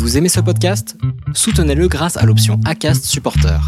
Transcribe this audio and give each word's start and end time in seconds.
Vous 0.00 0.16
aimez 0.16 0.30
ce 0.30 0.40
podcast? 0.40 0.96
Soutenez-le 1.34 1.86
grâce 1.86 2.16
à 2.16 2.24
l'option 2.24 2.58
ACAST 2.64 3.04
Supporter. 3.04 3.60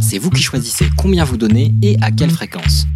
C'est 0.00 0.16
vous 0.16 0.30
qui 0.30 0.42
choisissez 0.42 0.86
combien 0.96 1.22
vous 1.22 1.36
donnez 1.36 1.74
et 1.82 1.98
à 2.00 2.10
quelle 2.10 2.30
fréquence. 2.30 2.86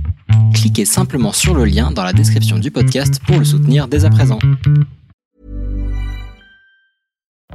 Cliquez 0.54 0.86
simplement 0.86 1.32
sur 1.32 1.54
le 1.54 1.66
lien 1.66 1.90
dans 1.90 2.02
la 2.02 2.14
description 2.14 2.58
du 2.58 2.70
podcast 2.70 3.20
pour 3.26 3.38
le 3.38 3.44
soutenir 3.44 3.86
dès 3.86 4.06
à 4.06 4.10
présent. 4.10 4.38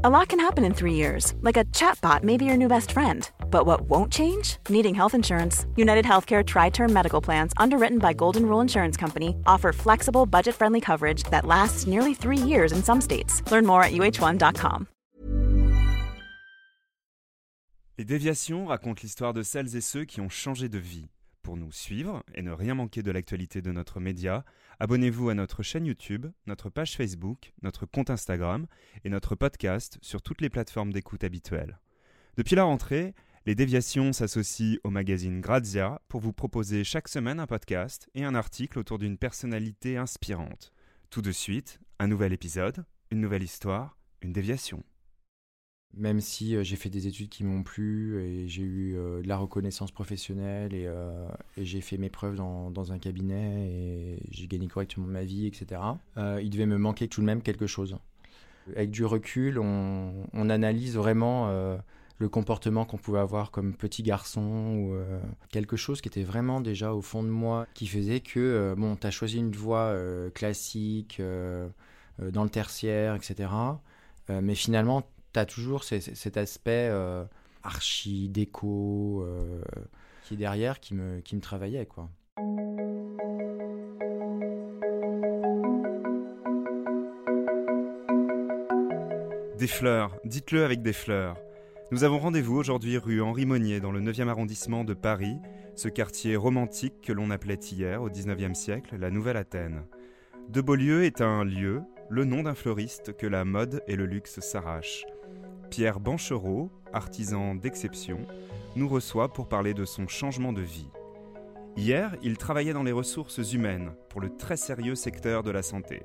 A 0.04 0.10
lot 0.10 0.30
can 0.30 0.40
happen 0.40 0.64
in 0.64 0.76
three 0.76 0.94
years, 0.94 1.34
like 1.42 1.58
a 1.58 1.66
chatbot 1.74 2.24
may 2.24 2.38
be 2.38 2.46
your 2.46 2.56
new 2.56 2.70
best 2.70 2.92
friend. 2.92 3.28
But 3.50 3.66
what 3.66 3.90
won't 3.90 4.12
change? 4.12 4.58
Needing 4.70 4.94
health 4.94 5.16
insurance. 5.16 5.66
United 5.76 6.06
Healthcare 6.06 6.46
Tri 6.46 6.70
Term 6.70 6.94
Medical 6.94 7.20
Plans, 7.20 7.52
underwritten 7.58 7.98
by 7.98 8.14
Golden 8.14 8.46
Rule 8.46 8.62
Insurance 8.62 8.96
Company, 8.96 9.36
offer 9.48 9.74
flexible, 9.74 10.28
budget 10.28 10.54
friendly 10.54 10.80
coverage 10.80 11.24
that 11.32 11.46
lasts 11.46 11.88
nearly 11.88 12.14
three 12.14 12.38
years 12.38 12.72
in 12.72 12.84
some 12.84 13.02
states. 13.02 13.42
Learn 13.52 13.66
more 13.66 13.84
at 13.84 13.92
uh1.com. 13.92 14.88
Les 18.00 18.06
déviations 18.06 18.68
racontent 18.68 19.02
l'histoire 19.04 19.34
de 19.34 19.44
celles 19.44 19.76
et 19.76 19.82
ceux 19.82 20.06
qui 20.06 20.22
ont 20.22 20.30
changé 20.30 20.70
de 20.70 20.78
vie. 20.78 21.10
Pour 21.42 21.58
nous 21.58 21.74
suivre 21.74 22.24
et 22.34 22.42
ne 22.42 22.54
rien 22.54 22.74
manquer 22.74 23.04
de 23.04 23.12
l'actualité 23.12 23.62
de 23.62 23.74
notre 23.74 24.00
média, 24.00 24.46
abonnez-vous 24.80 25.28
à 25.28 25.34
notre 25.34 25.64
chaîne 25.64 25.86
YouTube, 25.86 26.26
notre 26.48 26.70
page 26.70 26.96
Facebook, 26.96 27.52
notre 27.62 27.86
compte 27.86 28.10
Instagram 28.10 28.68
et 29.04 29.10
notre 29.10 29.36
podcast 29.36 29.98
sur 30.02 30.22
toutes 30.22 30.40
les 30.40 30.50
plateformes 30.50 30.94
d'écoute 30.94 31.26
habituelles. 31.26 31.78
Depuis 32.38 32.56
la 32.56 32.64
rentrée, 32.64 33.16
les 33.46 33.54
déviations 33.54 34.14
s'associent 34.14 34.78
au 34.86 34.92
magazine 34.92 35.42
Grazia 35.42 36.02
pour 36.08 36.22
vous 36.22 36.32
proposer 36.32 36.86
chaque 36.86 37.10
semaine 37.10 37.42
un 37.42 37.48
podcast 37.48 38.08
et 38.16 38.24
un 38.24 38.34
article 38.34 38.80
autour 38.80 38.98
d'une 38.98 39.18
personnalité 39.18 39.98
inspirante. 39.98 40.72
Tout 41.10 41.22
de 41.22 41.34
suite, 41.34 41.82
un 42.00 42.08
nouvel 42.08 42.32
épisode, 42.32 42.86
une 43.12 43.20
nouvelle 43.20 43.44
histoire, 43.44 43.98
une 44.22 44.32
déviation. 44.32 44.86
Même 45.98 46.22
si 46.22 46.56
euh, 46.56 46.64
j'ai 46.64 46.76
fait 46.76 46.90
des 46.90 47.08
études 47.08 47.30
qui 47.30 47.44
m'ont 47.44 47.64
plu 47.64 48.22
et 48.22 48.48
j'ai 48.48 48.62
eu 48.62 48.96
euh, 48.96 49.22
de 49.24 49.28
la 49.28 49.38
reconnaissance 49.38 49.92
professionnelle 49.92 50.74
et, 50.74 50.86
euh, 50.86 51.28
j'ai 51.58 51.82
fait 51.82 51.98
mes 51.98 52.10
preuves 52.10 52.36
dans, 52.36 52.92
un 52.92 53.00
cabinet 53.00 53.68
et 53.68 54.20
j'ai 54.32 54.48
gagné 54.48 54.68
correctement 54.68 55.08
ma 55.08 55.24
vie, 55.24 55.46
etc. 55.46 55.82
il 56.42 56.50
devait 56.50 56.66
me 56.66 56.78
manquer 56.78 57.08
tout 57.08 57.22
de 57.22 57.26
même 57.26 57.42
quelque 57.42 57.68
chose. 57.68 57.98
Avec 58.76 58.90
du 58.92 59.04
recul, 59.04 59.60
on, 59.60 60.50
analyse 60.50 60.96
vraiment 60.96 61.52
le 62.18 62.30
comportement 62.30 62.86
qu'on 62.86 62.98
pouvait 62.98 63.20
avoir 63.20 63.52
comme 63.52 63.74
petit 63.74 64.02
garçon 64.02 64.42
ou 64.42 64.96
quelque 65.50 65.76
chose 65.76 66.02
qui 66.02 66.08
était 66.08 66.24
vraiment 66.24 66.62
déjà 66.62 66.94
au 66.94 67.02
fond 67.02 67.22
de 67.22 67.28
moi 67.28 67.68
qui 67.74 67.86
faisait 67.86 68.22
que, 68.22 68.74
bon, 68.78 68.96
tu 68.96 69.06
as 69.06 69.12
choisi 69.12 69.38
une 69.38 69.52
voie 69.52 69.94
classique 70.34 71.22
dans 72.20 72.44
le 72.44 72.50
tertiaire, 72.50 73.16
etc. 73.16 73.50
Mais 74.30 74.56
finalement, 74.56 75.04
tu 75.34 75.40
as 75.40 75.46
toujours 75.46 75.84
cet 75.84 76.38
aspect 76.38 76.90
euh, 76.92 77.24
archi, 77.64 78.30
déco, 78.30 79.24
euh, 79.24 79.62
qui 80.24 80.36
est 80.36 80.38
derrière, 80.38 80.80
qui 80.80 80.94
me, 80.94 81.20
qui 81.22 81.36
me 81.36 81.42
travaillait, 81.42 81.86
quoi. 81.86 82.10
Des 89.58 89.68
fleurs, 89.68 90.16
dites-le 90.24 90.64
avec 90.64 90.82
des 90.82 90.94
fleurs. 90.94 91.38
Nous 91.92 92.06
avons 92.06 92.20
rendez-vous 92.20 92.56
aujourd'hui 92.56 92.98
rue 92.98 93.22
Henri 93.22 93.46
Monnier 93.46 93.82
dans 93.82 93.92
le 93.92 94.00
9e 94.00 94.30
arrondissement 94.30 94.86
de 94.86 94.94
Paris, 94.94 95.38
ce 95.76 95.90
quartier 95.90 96.38
romantique 96.38 97.02
que 97.02 97.12
l'on 97.12 97.30
appelait 97.30 97.60
hier, 97.72 98.02
au 98.02 98.10
19e 98.10 98.54
siècle, 98.54 98.96
la 98.98 99.10
Nouvelle 99.10 99.38
Athènes. 99.38 99.84
De 100.48 100.62
Beaulieu 100.62 101.04
est 101.04 101.20
un 101.20 101.44
lieu, 101.44 101.82
le 102.10 102.24
nom 102.24 102.44
d'un 102.44 102.56
fleuriste 102.56 103.18
que 103.18 103.28
la 103.28 103.44
mode 103.44 103.84
et 103.88 103.96
le 103.96 104.06
luxe 104.06 104.40
s'arrachent. 104.40 105.06
Pierre 105.70 106.00
Banchereau, 106.00 106.72
artisan 106.94 107.54
d'exception, 107.54 108.26
nous 108.76 108.88
reçoit 108.88 109.32
pour 109.32 109.48
parler 109.48 109.74
de 109.74 109.86
son 109.86 110.08
changement 110.08 110.52
de 110.52 110.62
vie. 110.62 110.90
Hier, 111.78 112.16
il 112.24 112.38
travaillait 112.38 112.74
dans 112.74 112.84
les 112.84 112.92
ressources 112.92 113.54
humaines 113.54 113.92
pour 114.10 114.20
le 114.20 114.36
très 114.36 114.58
sérieux 114.58 114.96
secteur 114.96 115.44
de 115.44 115.52
la 115.52 115.62
santé. 115.62 116.02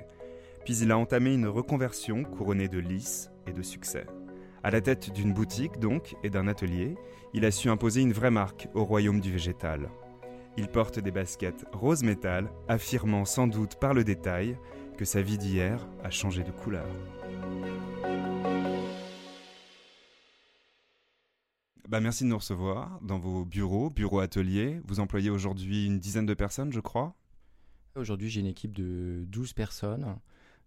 Puis 0.65 0.77
il 0.79 0.93
a 0.93 0.99
entamé 0.99 1.33
une 1.33 1.47
reconversion 1.47 2.25
couronnée 2.25 2.69
de 2.69 2.79
lices 2.79 3.31
et 3.47 3.53
de 3.53 3.63
succès. 3.63 4.07
À 4.63 4.71
la 4.71 4.81
tête 4.81 5.13
d'une 5.13 5.33
boutique 5.33 5.79
donc 5.79 6.15
et 6.23 6.31
d'un 6.31 6.47
atelier, 6.47 6.97
il 7.33 7.45
a 7.45 7.51
su 7.51 7.69
imposer 7.69 8.03
une 8.03 8.13
vraie 8.13 8.31
marque 8.31 8.69
au 8.75 8.85
royaume 8.85 9.21
du 9.21 9.33
végétal. 9.33 9.89
Il 10.57 10.69
porte 10.69 11.01
des 11.01 11.11
baskets 11.11 11.65
rose 11.73 12.03
métal, 12.03 12.51
affirmant 12.69 13.25
sans 13.25 13.47
doute 13.47 13.77
par 13.77 13.95
le 13.95 14.05
détail 14.05 14.57
que 14.97 15.05
sa 15.05 15.23
vie 15.23 15.39
d'hier 15.39 15.89
a 16.05 16.11
changé 16.11 16.45
de 16.45 16.53
couleur. 16.53 16.87
Bah 21.89 22.01
merci 22.01 22.25
de 22.25 22.29
nous 22.29 22.39
recevoir 22.39 22.99
dans 23.03 23.19
vos 23.19 23.45
bureaux, 23.45 23.91
bureaux 23.91 24.21
ateliers. 24.21 24.81
Vous 24.87 25.01
employez 25.01 25.29
aujourd'hui 25.29 25.87
une 25.87 25.99
dizaine 25.99 26.25
de 26.25 26.35
personnes, 26.35 26.73
je 26.73 26.81
crois. 26.81 27.15
Aujourd'hui, 27.95 28.31
j'ai 28.31 28.41
une 28.41 28.47
équipe 28.47 28.73
de 28.73 29.25
12 29.29 29.53
personnes 29.53 30.17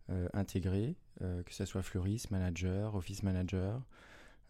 euh, 0.09 0.29
intégrées, 0.33 0.95
euh, 1.21 1.41
que 1.43 1.53
ce 1.53 1.65
soit 1.65 1.81
fleuriste, 1.81 2.29
manager, 2.29 2.95
office 2.95 3.23
manager, 3.23 3.81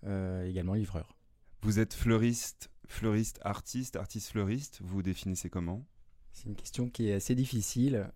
euh, 0.05 0.45
également 0.45 0.73
livreur. 0.73 1.15
Vous 1.61 1.79
êtes 1.79 1.93
fleuriste, 1.93 2.69
fleuriste 2.87 3.39
artiste, 3.43 3.95
artiste 3.95 4.31
fleuriste. 4.31 4.79
Vous 4.81 4.95
vous 4.95 5.03
définissez 5.03 5.49
comment? 5.49 5.85
C'est 6.33 6.49
une 6.49 6.55
question 6.55 6.89
qui 6.89 7.09
est 7.09 7.13
assez 7.13 7.33
difficile. 7.33 8.11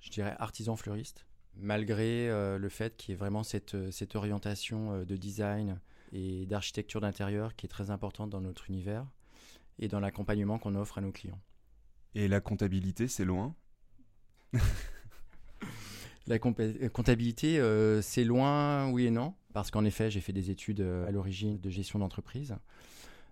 Je 0.00 0.10
dirais 0.10 0.34
artisan 0.38 0.76
fleuriste, 0.76 1.26
malgré 1.56 2.28
euh, 2.28 2.58
le 2.58 2.68
fait 2.68 2.96
qu'il 2.96 3.12
y 3.12 3.14
ait 3.14 3.16
vraiment 3.16 3.42
cette, 3.42 3.90
cette 3.90 4.16
orientation 4.16 4.92
euh, 4.92 5.04
de 5.04 5.16
design 5.16 5.80
et 6.12 6.46
d'architecture 6.46 7.00
d'intérieur 7.00 7.54
qui 7.56 7.66
est 7.66 7.68
très 7.68 7.90
importante 7.90 8.30
dans 8.30 8.40
notre 8.40 8.68
univers 8.68 9.06
et 9.78 9.88
dans 9.88 10.00
l'accompagnement 10.00 10.58
qu'on 10.58 10.74
offre 10.74 10.98
à 10.98 11.00
nos 11.00 11.12
clients. 11.12 11.40
Et 12.14 12.28
la 12.28 12.40
comptabilité, 12.40 13.08
c'est 13.08 13.24
loin? 13.24 13.54
La 16.26 16.36
euh, 16.36 16.88
comptabilité, 16.90 17.58
euh, 17.58 18.02
c'est 18.02 18.24
loin, 18.24 18.90
oui 18.90 19.06
et 19.06 19.10
non, 19.10 19.34
parce 19.54 19.70
qu'en 19.70 19.84
effet, 19.84 20.10
j'ai 20.10 20.20
fait 20.20 20.34
des 20.34 20.50
études 20.50 20.82
euh, 20.82 21.06
à 21.06 21.10
l'origine 21.10 21.58
de 21.58 21.70
gestion 21.70 21.98
d'entreprise, 21.98 22.54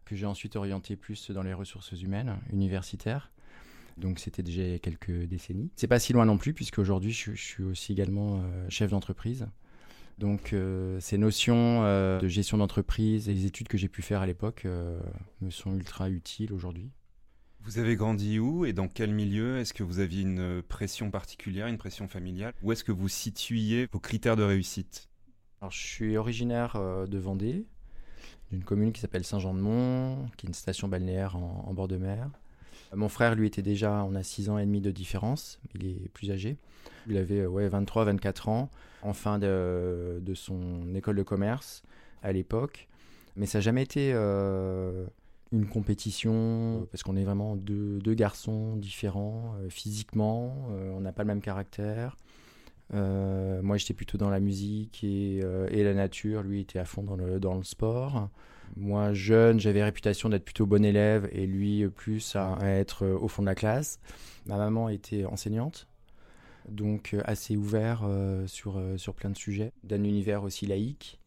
que 0.06 0.16
j'ai 0.16 0.24
ensuite 0.24 0.56
orienté 0.56 0.96
plus 0.96 1.30
dans 1.30 1.42
les 1.42 1.52
ressources 1.52 1.92
humaines 1.92 2.38
universitaires. 2.52 3.30
Donc 3.96 4.18
c'était 4.18 4.42
déjà 4.42 4.62
il 4.62 4.70
y 4.70 4.74
a 4.74 4.78
quelques 4.78 5.24
décennies. 5.24 5.70
C'est 5.76 5.86
pas 5.86 5.98
si 5.98 6.12
loin 6.12 6.24
non 6.24 6.38
plus, 6.38 6.52
puisque 6.52 6.78
aujourd'hui 6.78 7.12
je, 7.12 7.32
je 7.32 7.42
suis 7.42 7.62
aussi 7.64 7.92
également 7.92 8.42
euh, 8.42 8.66
chef 8.68 8.90
d'entreprise. 8.90 9.46
Donc 10.18 10.52
euh, 10.52 10.98
ces 11.00 11.18
notions 11.18 11.84
euh, 11.84 12.18
de 12.18 12.28
gestion 12.28 12.56
d'entreprise 12.56 13.28
et 13.28 13.34
les 13.34 13.44
études 13.44 13.68
que 13.68 13.76
j'ai 13.76 13.88
pu 13.88 14.00
faire 14.00 14.22
à 14.22 14.26
l'époque 14.26 14.64
euh, 14.64 14.98
me 15.42 15.50
sont 15.50 15.74
ultra 15.74 16.08
utiles 16.08 16.52
aujourd'hui. 16.52 16.90
Vous 17.60 17.78
avez 17.78 17.96
grandi 17.96 18.38
où 18.38 18.64
et 18.64 18.72
dans 18.72 18.88
quel 18.88 19.12
milieu? 19.12 19.58
Est-ce 19.58 19.74
que 19.74 19.82
vous 19.82 19.98
aviez 19.98 20.22
une 20.22 20.62
pression 20.62 21.10
particulière, 21.10 21.66
une 21.66 21.78
pression 21.78 22.08
familiale? 22.08 22.54
Où 22.62 22.72
est-ce 22.72 22.84
que 22.84 22.92
vous 22.92 23.08
situiez 23.08 23.88
vos 23.92 23.98
critères 23.98 24.36
de 24.36 24.44
réussite? 24.44 25.08
Alors, 25.60 25.72
je 25.72 25.84
suis 25.84 26.16
originaire 26.16 26.78
de 26.78 27.18
Vendée, 27.18 27.66
d'une 28.52 28.62
commune 28.62 28.92
qui 28.92 29.00
s'appelle 29.00 29.24
Saint-Jean-de-Mont, 29.24 30.28
qui 30.36 30.46
est 30.46 30.48
une 30.48 30.54
station 30.54 30.86
balnéaire 30.86 31.34
en, 31.34 31.64
en 31.66 31.74
bord 31.74 31.88
de 31.88 31.96
mer. 31.96 32.30
Euh, 32.92 32.96
Mon 32.96 33.08
frère, 33.08 33.34
lui, 33.34 33.46
était 33.46 33.62
déjà, 33.62 34.04
on 34.04 34.14
a 34.14 34.22
6 34.22 34.50
ans 34.50 34.58
et 34.58 34.66
demi 34.66 34.80
de 34.80 34.90
différence, 34.90 35.60
il 35.74 35.86
est 35.86 36.08
plus 36.12 36.30
âgé. 36.30 36.56
Il 37.08 37.16
avait 37.16 37.40
euh, 37.40 37.48
ouais, 37.48 37.68
23, 37.68 38.04
24 38.04 38.48
ans, 38.48 38.70
en 39.02 39.12
fin 39.12 39.38
de, 39.38 40.20
son 40.34 40.94
école 40.94 41.16
de 41.16 41.22
commerce 41.22 41.82
à 42.22 42.32
l'époque. 42.32 42.88
Mais 43.36 43.46
ça 43.46 43.58
n'a 43.58 43.62
jamais 43.62 43.82
été 43.82 44.12
euh, 44.14 45.06
une 45.52 45.66
compétition, 45.66 46.86
parce 46.90 47.02
qu'on 47.02 47.16
est 47.16 47.24
vraiment 47.24 47.56
deux, 47.56 48.14
garçons 48.14 48.76
différents 48.76 49.54
physiquement, 49.68 50.56
on 50.70 51.00
n'a 51.00 51.12
pas 51.12 51.22
le 51.22 51.28
même 51.28 51.42
caractère. 51.42 52.16
Moi, 52.92 53.76
j'étais 53.76 53.94
plutôt 53.94 54.16
dans 54.16 54.30
la 54.30 54.40
musique 54.40 55.04
et, 55.04 55.42
la 55.70 55.94
nature. 55.94 56.42
Lui 56.42 56.62
était 56.62 56.78
à 56.78 56.86
fond 56.86 57.02
dans 57.02 57.54
le 57.54 57.62
sport. 57.62 58.30
Moi, 58.74 59.12
jeune, 59.12 59.60
j'avais 59.60 59.82
réputation 59.82 60.28
d'être 60.28 60.44
plutôt 60.44 60.66
bon 60.66 60.84
élève 60.84 61.28
et 61.32 61.46
lui 61.46 61.88
plus 61.88 62.36
à, 62.36 62.58
être 62.62 63.04
euh, 63.04 63.18
au 63.18 63.28
fond 63.28 63.42
de 63.42 63.46
la 63.46 63.54
classe. 63.54 64.00
Ma 64.46 64.56
maman 64.56 64.88
était 64.88 65.24
enseignante, 65.24 65.88
donc 66.68 67.14
euh, 67.14 67.22
assez 67.24 67.56
ouvert 67.56 68.02
euh, 68.04 68.46
sur, 68.46 68.80
sur 68.96 69.14
plein 69.14 69.30
de 69.30 69.36
sujets, 69.36 69.72
d'un 69.84 70.04
univers 70.04 70.42
aussi 70.42 70.66
laïque. 70.66 71.20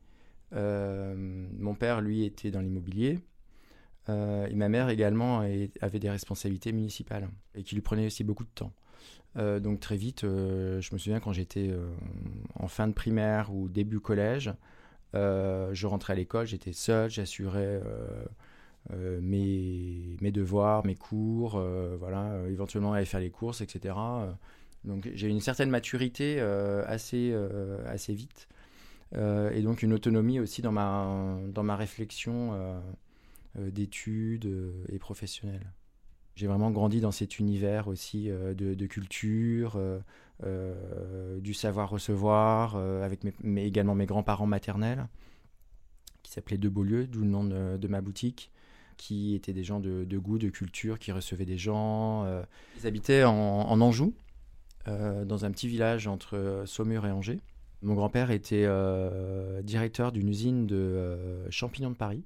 Mon 0.51 1.75
père, 1.75 2.01
lui, 2.01 2.23
était 2.23 2.51
dans 2.51 2.61
l'immobilier. 2.61 3.19
Et 4.07 4.55
ma 4.55 4.69
mère 4.69 4.89
également 4.89 5.41
avait 5.81 5.99
des 5.99 6.09
responsabilités 6.09 6.71
municipales 6.71 7.29
et 7.53 7.61
qui 7.61 7.75
lui 7.75 7.83
prenaient 7.83 8.07
aussi 8.07 8.23
beaucoup 8.23 8.43
de 8.43 8.49
temps. 8.49 8.73
Donc 9.35 9.79
très 9.79 9.97
vite, 9.97 10.21
je 10.23 10.89
me 10.91 10.97
souviens 10.97 11.19
quand 11.19 11.33
j'étais 11.33 11.71
en 12.55 12.67
fin 12.67 12.87
de 12.87 12.93
primaire 12.93 13.53
ou 13.53 13.69
début 13.69 13.99
collège, 13.99 14.51
je 15.13 15.87
rentrais 15.87 16.13
à 16.13 16.15
l'école, 16.15 16.47
j'étais 16.47 16.73
seul, 16.73 17.09
j'assurais 17.09 17.81
euh, 17.83 18.23
euh, 18.91 19.19
mes, 19.21 20.31
devoirs, 20.31 20.85
mes 20.85 20.95
cours, 20.95 21.55
euh, 21.57 21.95
voilà, 21.99 22.31
euh, 22.31 22.51
éventuellement 22.51 22.93
aller 22.93 23.05
faire 23.05 23.19
les 23.19 23.29
courses, 23.31 23.61
etc. 23.61 23.95
Euh, 23.97 24.31
Donc 24.85 25.09
j'ai 25.13 25.27
une 25.27 25.41
certaine 25.41 25.69
maturité 25.69 26.37
euh, 26.39 26.83
assez, 26.87 27.31
euh, 27.33 27.77
assez 27.87 28.13
vite. 28.13 28.47
et 29.15 29.61
donc 29.63 29.81
une 29.83 29.93
autonomie 29.93 30.39
aussi 30.39 30.61
dans 30.61 30.71
ma, 30.71 31.37
dans 31.47 31.63
ma 31.63 31.75
réflexion 31.75 32.53
d'études 33.55 34.47
et 34.89 34.99
professionnelle. 34.99 35.71
J'ai 36.39 36.47
vraiment 36.47 36.71
grandi 36.71 37.01
dans 37.01 37.11
cet 37.11 37.37
univers 37.39 37.89
aussi 37.89 38.29
de, 38.29 38.85
culture, 38.85 39.77
du 40.41 41.53
savoir 41.53 41.89
recevoir, 41.89 42.77
avec 42.77 43.25
mes, 43.43 43.65
également 43.65 43.93
mes 43.93 44.05
grands-parents 44.05 44.47
maternels, 44.47 45.09
qui 46.23 46.31
s'appelaient 46.31 46.57
De 46.57 46.69
Beaulieu, 46.69 47.07
d'où 47.07 47.19
le 47.19 47.27
nom 47.27 47.43
de 47.43 47.87
ma 47.89 47.99
boutique 47.99 48.51
qui 48.99 49.33
étaient 49.33 49.53
des 49.53 49.63
gens 49.63 49.79
de, 49.79 50.17
goût, 50.17 50.37
de 50.37 50.49
culture, 50.49 50.99
qui 50.99 51.11
recevaient 51.11 51.45
des 51.45 51.57
gens. 51.57 52.25
Euh. 52.25 52.43
Ils 52.79 52.85
habitaient 52.85 53.23
en, 53.23 53.81
Anjou, 53.81 54.13
euh, 54.87 55.25
dans 55.25 55.45
un 55.45 55.51
petit 55.51 55.67
village 55.67 56.05
entre 56.05 56.63
Saumur 56.65 57.07
et 57.07 57.11
Angers. 57.11 57.39
Mon 57.81 57.95
grand-père 57.95 58.29
était 58.29 58.65
euh, 58.67 59.61
directeur 59.61 60.11
d'une 60.11 60.27
usine 60.27 60.67
de 60.67 61.17
champignons 61.49 61.89
de 61.89 61.95
Paris, 61.95 62.23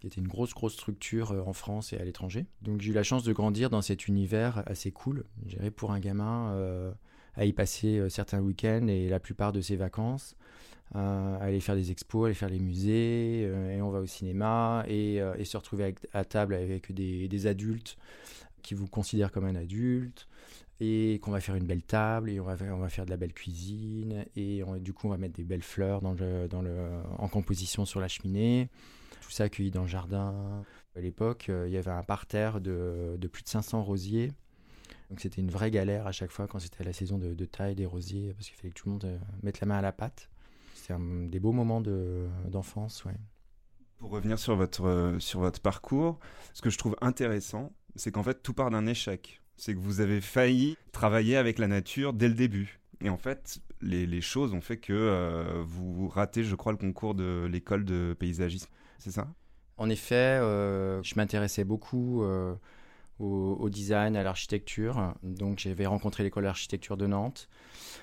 qui 0.00 0.06
était 0.06 0.20
une 0.20 0.28
grosse, 0.28 0.52
grosse 0.52 0.74
structure 0.74 1.32
en 1.46 1.52
France 1.52 1.92
et 1.92 1.98
à 1.98 2.04
l'étranger. 2.04 2.46
Donc 2.62 2.80
j'ai 2.80 2.90
eu 2.90 2.94
la 2.94 3.02
chance 3.02 3.22
de 3.22 3.32
grandir 3.32 3.70
dans 3.70 3.82
cet 3.82 4.08
univers 4.08 4.62
assez 4.66 4.90
cool, 4.92 5.24
je 5.46 5.56
pour 5.70 5.92
un 5.92 6.00
gamin, 6.00 6.94
à 7.34 7.44
y 7.44 7.52
passer 7.52 8.08
certains 8.10 8.40
week-ends 8.40 8.86
et 8.88 9.08
la 9.08 9.20
plupart 9.20 9.52
de 9.52 9.60
ses 9.60 9.76
vacances. 9.76 10.36
Euh, 10.94 11.38
aller 11.40 11.58
faire 11.58 11.74
des 11.74 11.90
expos, 11.90 12.26
aller 12.26 12.34
faire 12.34 12.48
les 12.48 12.60
musées, 12.60 13.44
euh, 13.44 13.76
et 13.76 13.82
on 13.82 13.90
va 13.90 13.98
au 13.98 14.06
cinéma, 14.06 14.84
et, 14.86 15.20
euh, 15.20 15.42
se 15.44 15.56
retrouver 15.56 15.96
à 16.12 16.24
table 16.24 16.54
avec 16.54 16.92
des, 16.92 17.46
adultes 17.48 17.96
qui 18.62 18.74
vous 18.74 18.86
considèrent 18.86 19.32
comme 19.32 19.46
un 19.46 19.56
adulte, 19.56 20.28
et 20.78 21.18
qu'on 21.22 21.32
va 21.32 21.40
faire 21.40 21.56
une 21.56 21.66
belle 21.66 21.82
table, 21.82 22.30
et 22.30 22.38
on 22.38 22.44
va, 22.44 22.88
faire 22.88 23.04
de 23.04 23.10
la 23.10 23.16
belle 23.16 23.32
cuisine, 23.32 24.24
et 24.36 24.62
du 24.80 24.92
coup 24.92 25.08
on 25.08 25.10
va 25.10 25.16
mettre 25.18 25.34
des 25.34 25.44
belles 25.44 25.62
fleurs 25.62 26.02
en 26.04 27.28
composition 27.28 27.84
sur 27.84 28.00
la 28.00 28.08
cheminée, 28.08 28.68
tout 29.26 29.32
ça 29.32 29.44
accueilli 29.44 29.70
dans 29.70 29.82
le 29.82 29.88
jardin. 29.88 30.64
À 30.96 31.00
l'époque, 31.00 31.48
il 31.48 31.70
y 31.70 31.76
avait 31.76 31.90
un 31.90 32.02
parterre 32.02 32.60
de, 32.60 33.16
de 33.18 33.28
plus 33.28 33.42
de 33.42 33.48
500 33.48 33.82
rosiers. 33.82 34.32
Donc 35.10 35.20
c'était 35.20 35.40
une 35.40 35.50
vraie 35.50 35.70
galère 35.70 36.06
à 36.06 36.12
chaque 36.12 36.30
fois 36.30 36.46
quand 36.46 36.58
c'était 36.58 36.84
la 36.84 36.92
saison 36.92 37.18
de, 37.18 37.34
de 37.34 37.44
taille 37.44 37.74
des 37.74 37.86
rosiers, 37.86 38.32
parce 38.34 38.46
qu'il 38.46 38.56
fallait 38.56 38.70
que 38.70 38.80
tout 38.80 38.88
le 38.88 38.92
monde 38.92 39.20
mette 39.42 39.60
la 39.60 39.66
main 39.66 39.78
à 39.78 39.82
la 39.82 39.92
pâte 39.92 40.28
c'est 40.86 40.94
des 41.30 41.40
beaux 41.40 41.52
moments 41.52 41.80
d'enfance. 41.80 43.04
ouais. 43.04 43.16
Pour 43.98 44.10
revenir 44.10 44.38
sur 44.38 44.56
votre, 44.56 44.84
euh, 44.84 45.18
sur 45.18 45.40
votre 45.40 45.60
parcours, 45.60 46.18
ce 46.52 46.60
que 46.60 46.70
je 46.70 46.76
trouve 46.76 46.96
intéressant, 47.00 47.72
c'est 47.94 48.12
qu'en 48.12 48.22
fait, 48.22 48.42
tout 48.42 48.52
part 48.52 48.70
d'un 48.70 48.86
échec. 48.86 49.40
C'est 49.56 49.74
que 49.74 49.78
vous 49.78 50.00
avez 50.00 50.20
failli 50.20 50.76
travailler 50.92 51.36
avec 51.36 51.58
la 51.58 51.66
nature 51.66 52.12
dès 52.12 52.28
le 52.28 52.34
début. 52.34 52.78
Et 53.00 53.08
en 53.08 53.16
fait, 53.16 53.58
les, 53.80 54.20
choses 54.20 54.52
ont 54.52 54.60
fait 54.60 54.76
que 54.76 54.92
euh, 54.92 55.62
vous 55.64 56.08
ratez, 56.08 56.44
je 56.44 56.54
crois, 56.54 56.72
le 56.72 56.78
concours 56.78 57.14
de 57.14 57.48
l'école 57.50 57.84
de 57.84 58.14
paysagisme. 58.18 58.68
C'est 58.98 59.10
ça 59.10 59.28
En 59.76 59.88
effet, 59.88 60.14
euh, 60.14 61.02
je 61.02 61.14
m'intéressais 61.16 61.64
beaucoup 61.64 62.24
au, 63.18 63.68
design, 63.70 64.16
à 64.16 64.22
l'architecture. 64.22 65.14
Donc 65.22 65.58
j'avais 65.58 65.86
rencontré 65.86 66.22
l'école 66.22 66.44
d'architecture 66.44 66.96
de 66.96 67.06
Nantes. 67.06 67.48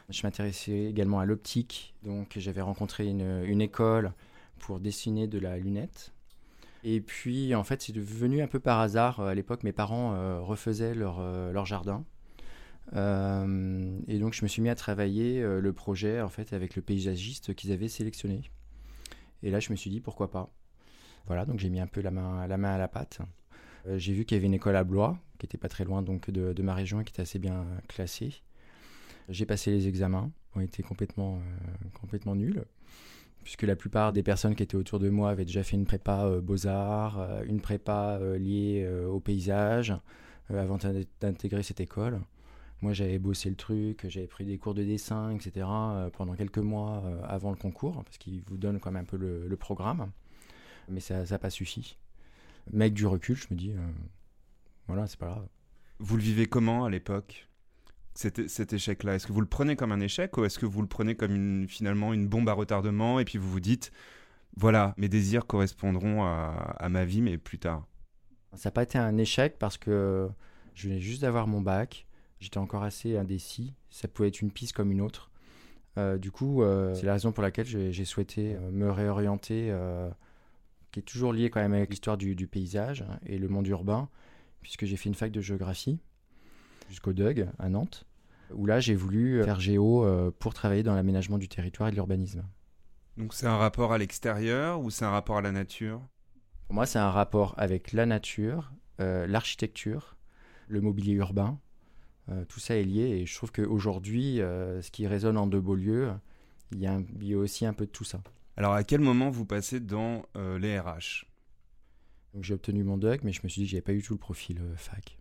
Je 0.10 0.22
m'intéressais 0.24 0.86
également 0.86 1.20
à 1.20 1.26
l'optique. 1.26 1.94
Donc 2.04 2.34
j'avais 2.38 2.62
rencontré 2.62 3.08
une, 3.08 3.62
école 3.62 4.14
pour 4.60 4.80
dessiner 4.80 5.28
de 5.28 5.40
la 5.40 5.58
lunette. 5.58 6.14
Et 6.84 7.00
puis 7.00 7.56
en 7.56 7.64
fait 7.64 7.82
c'est 7.82 7.94
devenu 7.94 8.42
un 8.42 8.48
peu 8.48 8.60
par 8.60 8.80
hasard. 8.80 9.20
À 9.22 9.36
l'époque 9.36 9.64
mes 9.64 9.72
parents 9.72 10.14
euh, 10.16 10.42
refaisaient 10.42 10.96
leur, 10.96 11.20
euh, 11.20 11.66
jardin. 11.66 12.04
Euh, 12.94 13.98
et 14.08 14.20
donc 14.20 14.34
je 14.34 14.44
me 14.44 14.48
suis 14.48 14.62
mis 14.62 14.70
à 14.70 14.76
travailler 14.76 15.42
le 15.42 15.74
projet 15.74 16.22
en 16.22 16.30
fait 16.30 16.52
avec 16.54 16.76
le 16.76 16.82
paysagiste 16.82 17.54
qu'ils 17.56 17.72
avaient 17.72 17.88
sélectionné. 17.88 18.42
Et 19.44 19.52
là 19.52 19.60
je 19.60 19.72
me 19.72 19.76
suis 19.76 19.90
dit 19.90 20.02
pourquoi 20.02 20.32
pas. 20.32 20.52
Voilà 21.26 21.46
donc 21.46 21.60
j'ai 21.60 21.70
mis 21.70 21.80
un 21.80 21.88
peu 21.88 22.02
la 22.02 22.12
main, 22.12 22.42
à 22.42 22.78
la 22.78 22.88
pâte. 22.88 23.20
Euh, 23.88 23.98
j'ai 23.98 24.14
vu 24.14 24.26
qu'il 24.26 24.36
y 24.36 24.40
avait 24.40 24.48
une 24.48 24.54
école 24.54 24.76
à 24.76 24.84
Blois, 24.84 25.18
qui 25.40 25.46
était 25.46 25.58
pas 25.58 25.70
très 25.70 25.84
loin 25.84 26.02
donc 26.02 26.30
de, 26.30 26.62
ma 26.62 26.74
région 26.74 27.04
qui 27.04 27.12
était 27.12 27.22
assez 27.22 27.40
bien 27.40 27.66
classée. 27.88 28.34
J'ai 29.30 29.46
passé 29.46 29.72
les 29.72 29.88
examens, 29.88 30.32
ont 30.56 30.62
été 30.62 30.84
complètement, 30.84 31.38
euh, 31.38 31.88
complètement 32.00 32.36
nuls, 32.36 32.64
puisque 33.44 33.64
la 33.64 33.76
plupart 33.76 34.14
des 34.14 34.24
personnes 34.24 34.56
qui 34.56 34.64
étaient 34.64 34.76
autour 34.76 35.00
de 35.00 35.10
moi 35.10 35.30
avaient 35.30 35.46
déjà 35.46 35.64
fait 35.64 35.78
une 35.78 35.86
prépa 35.86 36.26
euh, 36.26 36.42
beaux-arts, 36.42 37.44
une 37.46 37.62
prépa 37.62 38.20
liée 38.38 38.88
au 39.08 39.20
paysage, 39.20 39.94
avant 40.50 40.78
d'intégrer 41.22 41.64
cette 41.64 41.80
école. 41.80 42.20
Moi, 42.82 42.92
j'avais 42.92 43.18
bossé 43.18 43.50
le 43.50 43.56
truc, 43.56 44.06
j'avais 44.10 44.28
pris 44.28 44.44
des 44.44 44.58
cours 44.58 44.74
de 44.74 44.84
dessin, 44.84 45.32
etc., 45.32 45.66
pendant 46.18 46.34
quelques 46.36 46.58
mois 46.58 47.02
avant 47.24 47.52
le 47.52 47.56
concours, 47.56 48.04
parce 48.04 48.18
qu'ils 48.18 48.44
vous 48.44 48.58
donnent 48.58 48.80
quand 48.82 48.92
même 48.92 49.04
un 49.04 49.06
peu 49.06 49.16
le, 49.16 49.56
programme. 49.56 50.12
Mais 50.90 51.00
ça 51.00 51.24
n'a 51.24 51.40
pas 51.40 51.50
suffi. 51.50 51.98
Mais 52.72 52.86
avec 52.86 52.94
du 52.94 53.06
recul, 53.06 53.36
je 53.36 53.48
me 53.52 53.56
dis, 53.56 53.72
euh, 53.72 53.78
voilà, 54.88 55.08
c'est 55.08 55.20
pas 55.20 55.28
grave. 55.28 55.48
Vous 56.00 56.18
le 56.18 56.24
vivez 56.24 56.46
comment 56.46 56.86
à 56.86 56.90
l'époque 56.90 57.48
cet, 58.14 58.48
cet 58.48 58.74
échec-là? 58.74 59.16
Est-ce 59.16 59.28
que 59.28 59.34
vous 59.34 59.42
le 59.42 59.48
prenez 59.48 59.76
comme 59.76 59.92
un 59.92 60.00
échec 60.00 60.38
ou 60.38 60.46
est-ce 60.46 60.60
que 60.60 60.66
vous 60.66 60.82
le 60.82 60.88
prenez 60.88 61.16
comme 61.16 61.36
une, 61.36 61.68
finalement 61.68 62.14
une 62.14 62.28
bombe 62.28 62.50
à 62.50 62.54
retardement 62.54 63.20
et 63.20 63.26
puis 63.26 63.38
vous 63.38 63.50
vous 63.50 63.60
dites, 63.60 63.92
voilà, 64.56 64.94
mes 64.98 65.10
désirs 65.10 65.46
correspondront 65.46 66.24
à, 66.24 66.88
ma 66.90 67.06
vie, 67.06 67.22
mais 67.22 67.38
plus 67.38 67.60
tard? 67.60 67.86
Ça 68.54 68.70
n'a 68.70 68.72
pas 68.72 68.84
été 68.84 68.98
un 68.98 69.18
échec 69.18 69.58
parce 69.58 69.78
que 69.78 70.30
je 70.76 70.88
venais 70.88 71.00
juste 71.00 71.22
d'avoir 71.22 71.48
mon 71.48 71.62
bac, 71.62 72.06
j'étais 72.40 72.60
encore 72.60 72.84
assez 72.84 73.18
indécis, 73.18 73.74
ça 73.90 74.08
pouvait 74.08 74.28
être 74.28 74.42
une 74.42 74.52
piste 74.52 74.74
comme 74.74 74.92
une 74.92 75.02
autre. 75.02 75.32
Euh, 75.98 76.18
du 76.18 76.32
coup, 76.32 76.64
euh, 76.64 76.94
c'est 76.94 77.06
la 77.06 77.14
raison 77.14 77.32
pour 77.32 77.44
laquelle 77.44 77.66
j'ai 77.66 78.06
souhaité 78.06 78.58
me 78.72 78.92
réorienter 78.92 79.72
qui 80.94 81.00
est 81.00 81.04
toujours 81.04 81.34
lié 81.34 81.50
quand 81.50 81.60
même 81.60 81.74
avec 81.74 81.90
l'histoire 81.90 82.18
du, 82.18 82.48
paysage 82.48 83.04
et 83.26 83.38
le 83.38 83.50
monde 83.50 83.68
urbain, 83.68 84.08
puisque 84.62 84.86
j'ai 84.86 84.96
fait 84.96 85.10
une 85.10 85.16
fac 85.16 85.32
de 85.32 85.42
géographie 85.42 86.00
jusqu'au 86.88 87.14
DUG 87.14 87.50
à 87.58 87.68
Nantes, 87.68 88.06
où 88.54 88.68
là 88.68 88.80
j'ai 88.80 88.94
voulu 88.94 89.44
faire 89.44 89.60
géo 89.60 90.06
euh, 90.06 90.32
pour 90.38 90.54
travailler 90.54 90.84
dans 90.84 90.94
l'aménagement 90.94 91.40
du 91.40 91.50
territoire 91.50 91.90
et 91.90 91.92
de 91.92 91.96
l'urbanisme. 91.96 92.44
Donc 93.18 93.34
c'est 93.34 93.48
un 93.48 93.58
rapport 93.58 93.92
à 93.92 93.98
l'extérieur 93.98 94.82
ou 94.82 94.92
c'est 94.92 95.04
un 95.04 95.10
rapport 95.10 95.38
à 95.38 95.42
la 95.42 95.52
nature? 95.52 96.00
Pour 96.68 96.76
moi 96.76 96.86
c'est 96.86 97.00
un 97.00 97.10
rapport 97.10 97.56
avec 97.58 97.92
la 97.92 98.06
nature, 98.06 98.72
euh, 99.00 99.26
l'architecture, 99.26 100.16
le 100.68 100.80
mobilier 100.80 101.14
urbain. 101.14 101.60
Euh, 102.30 102.46
tout 102.46 102.60
ça 102.60 102.76
est 102.76 102.84
lié 102.84 103.02
et 103.02 103.26
je 103.26 103.36
trouve 103.36 103.52
qu'aujourd'hui, 103.52 104.38
ce 104.38 104.92
qui 104.92 105.08
résonne 105.08 105.38
en 105.38 105.48
De 105.48 105.60
Beaulieu, 105.60 106.12
il 106.72 106.80
y, 106.80 106.88
a 106.88 107.02
il 107.20 107.28
y 107.28 107.34
a 107.34 107.38
aussi 107.38 107.66
un 107.66 107.74
peu 107.74 107.86
de 107.86 107.92
tout 107.92 108.06
ça. 108.06 108.22
Alors, 108.56 108.74
à 108.74 108.84
quel 108.84 109.02
moment 109.02 109.32
vous 109.32 109.46
passez 109.46 109.80
dans 109.80 110.24
euh, 110.38 110.60
les 110.60 110.80
RH 110.80 111.26
J'ai 112.40 112.54
obtenu 112.54 112.84
mon 112.84 112.98
doc, 112.98 113.22
mais 113.24 113.32
je 113.32 113.42
me 113.44 113.50
suis 113.50 113.62
dit 113.62 113.68
que 113.68 113.72
j'avais 113.72 113.82
pas 113.82 113.94
eu 113.94 114.04
tout 114.04 114.14
le 114.14 114.20
profil 114.20 114.60
euh, 114.62 114.76
fac. 114.76 115.18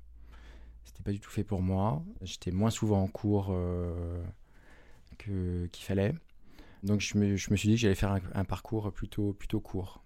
C'était 0.84 1.02
pas 1.02 1.12
du 1.12 1.20
tout 1.20 1.30
fait 1.30 1.44
pour 1.44 1.62
moi. 1.62 2.04
J'étais 2.20 2.50
moins 2.50 2.70
souvent 2.70 3.02
en 3.02 3.06
cours 3.06 3.48
euh, 3.50 4.22
qu'il 5.16 5.84
fallait. 5.84 6.14
Donc, 6.82 7.00
je 7.00 7.16
me, 7.16 7.36
suis 7.36 7.68
dit 7.68 7.74
que 7.76 7.80
j'allais 7.80 7.94
faire 7.94 8.18
un, 8.34 8.44
parcours 8.44 8.92
plutôt, 8.92 9.32
plutôt 9.32 9.60
court. 9.60 10.02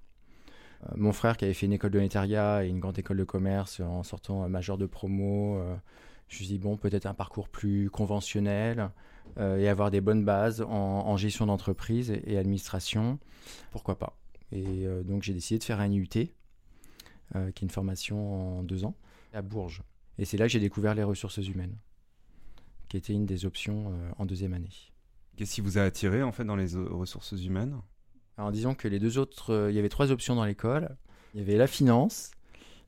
mon 0.94 1.12
frère, 1.12 1.36
qui 1.36 1.46
avait 1.46 1.54
fait 1.54 1.66
une 1.66 1.72
école 1.72 1.90
de 1.90 1.98
netariat 1.98 2.64
et 2.64 2.68
une 2.68 2.78
grande 2.78 2.98
école 2.98 3.16
de 3.16 3.24
commerce 3.24 3.80
en 3.80 4.02
sortant 4.02 4.46
majeur 4.48 4.78
de 4.78 4.86
promo, 4.86 5.58
je 6.28 6.34
me 6.34 6.36
suis 6.38 6.46
dit, 6.46 6.58
bon, 6.58 6.76
peut-être 6.76 7.06
un 7.06 7.14
parcours 7.14 7.48
plus 7.48 7.88
conventionnel 7.90 8.90
euh, 9.38 9.58
et 9.58 9.68
avoir 9.68 9.90
des 9.90 10.00
bonnes 10.00 10.24
bases 10.24 10.62
en, 10.62 11.16
gestion 11.16 11.46
d'entreprise 11.46 12.10
et, 12.10 12.36
administration, 12.36 13.18
pourquoi 13.70 13.98
pas. 13.98 14.18
Et 14.52 14.86
euh, 14.86 15.02
donc 15.02 15.22
j'ai 15.22 15.34
décidé 15.34 15.58
de 15.58 15.64
faire 15.64 15.80
un 15.80 15.90
IUT, 15.90 16.08
euh, 17.34 17.50
qui 17.52 17.64
est 17.64 17.66
une 17.66 17.70
formation 17.70 18.58
en 18.58 18.62
deux 18.62 18.84
ans, 18.84 18.96
à 19.32 19.42
Bourges. 19.42 19.82
Et 20.18 20.24
c'est 20.24 20.36
là 20.36 20.46
que 20.46 20.52
j'ai 20.52 20.60
découvert 20.60 20.94
les 20.94 21.02
ressources 21.02 21.38
humaines, 21.38 21.76
qui 22.88 22.96
était 22.96 23.12
une 23.12 23.26
des 23.26 23.44
options 23.44 23.92
en 24.16 24.24
deuxième 24.24 24.54
année. 24.54 24.70
Qu'est-ce 25.36 25.54
qui 25.54 25.60
vous 25.60 25.78
a 25.78 25.82
attiré 25.82 26.22
en 26.22 26.32
fait 26.32 26.44
dans 26.44 26.56
les 26.56 26.74
ressources 26.74 27.32
humaines? 27.32 27.76
Alors 28.38 28.50
disons 28.50 28.74
que 28.74 28.88
les 28.88 28.98
deux 28.98 29.18
autres, 29.18 29.68
il 29.70 29.76
y 29.76 29.78
avait 29.78 29.90
trois 29.90 30.10
options 30.10 30.34
dans 30.34 30.44
l'école. 30.44 30.96
Il 31.34 31.40
y 31.40 31.42
avait 31.42 31.56
la 31.56 31.66
finance, 31.66 32.30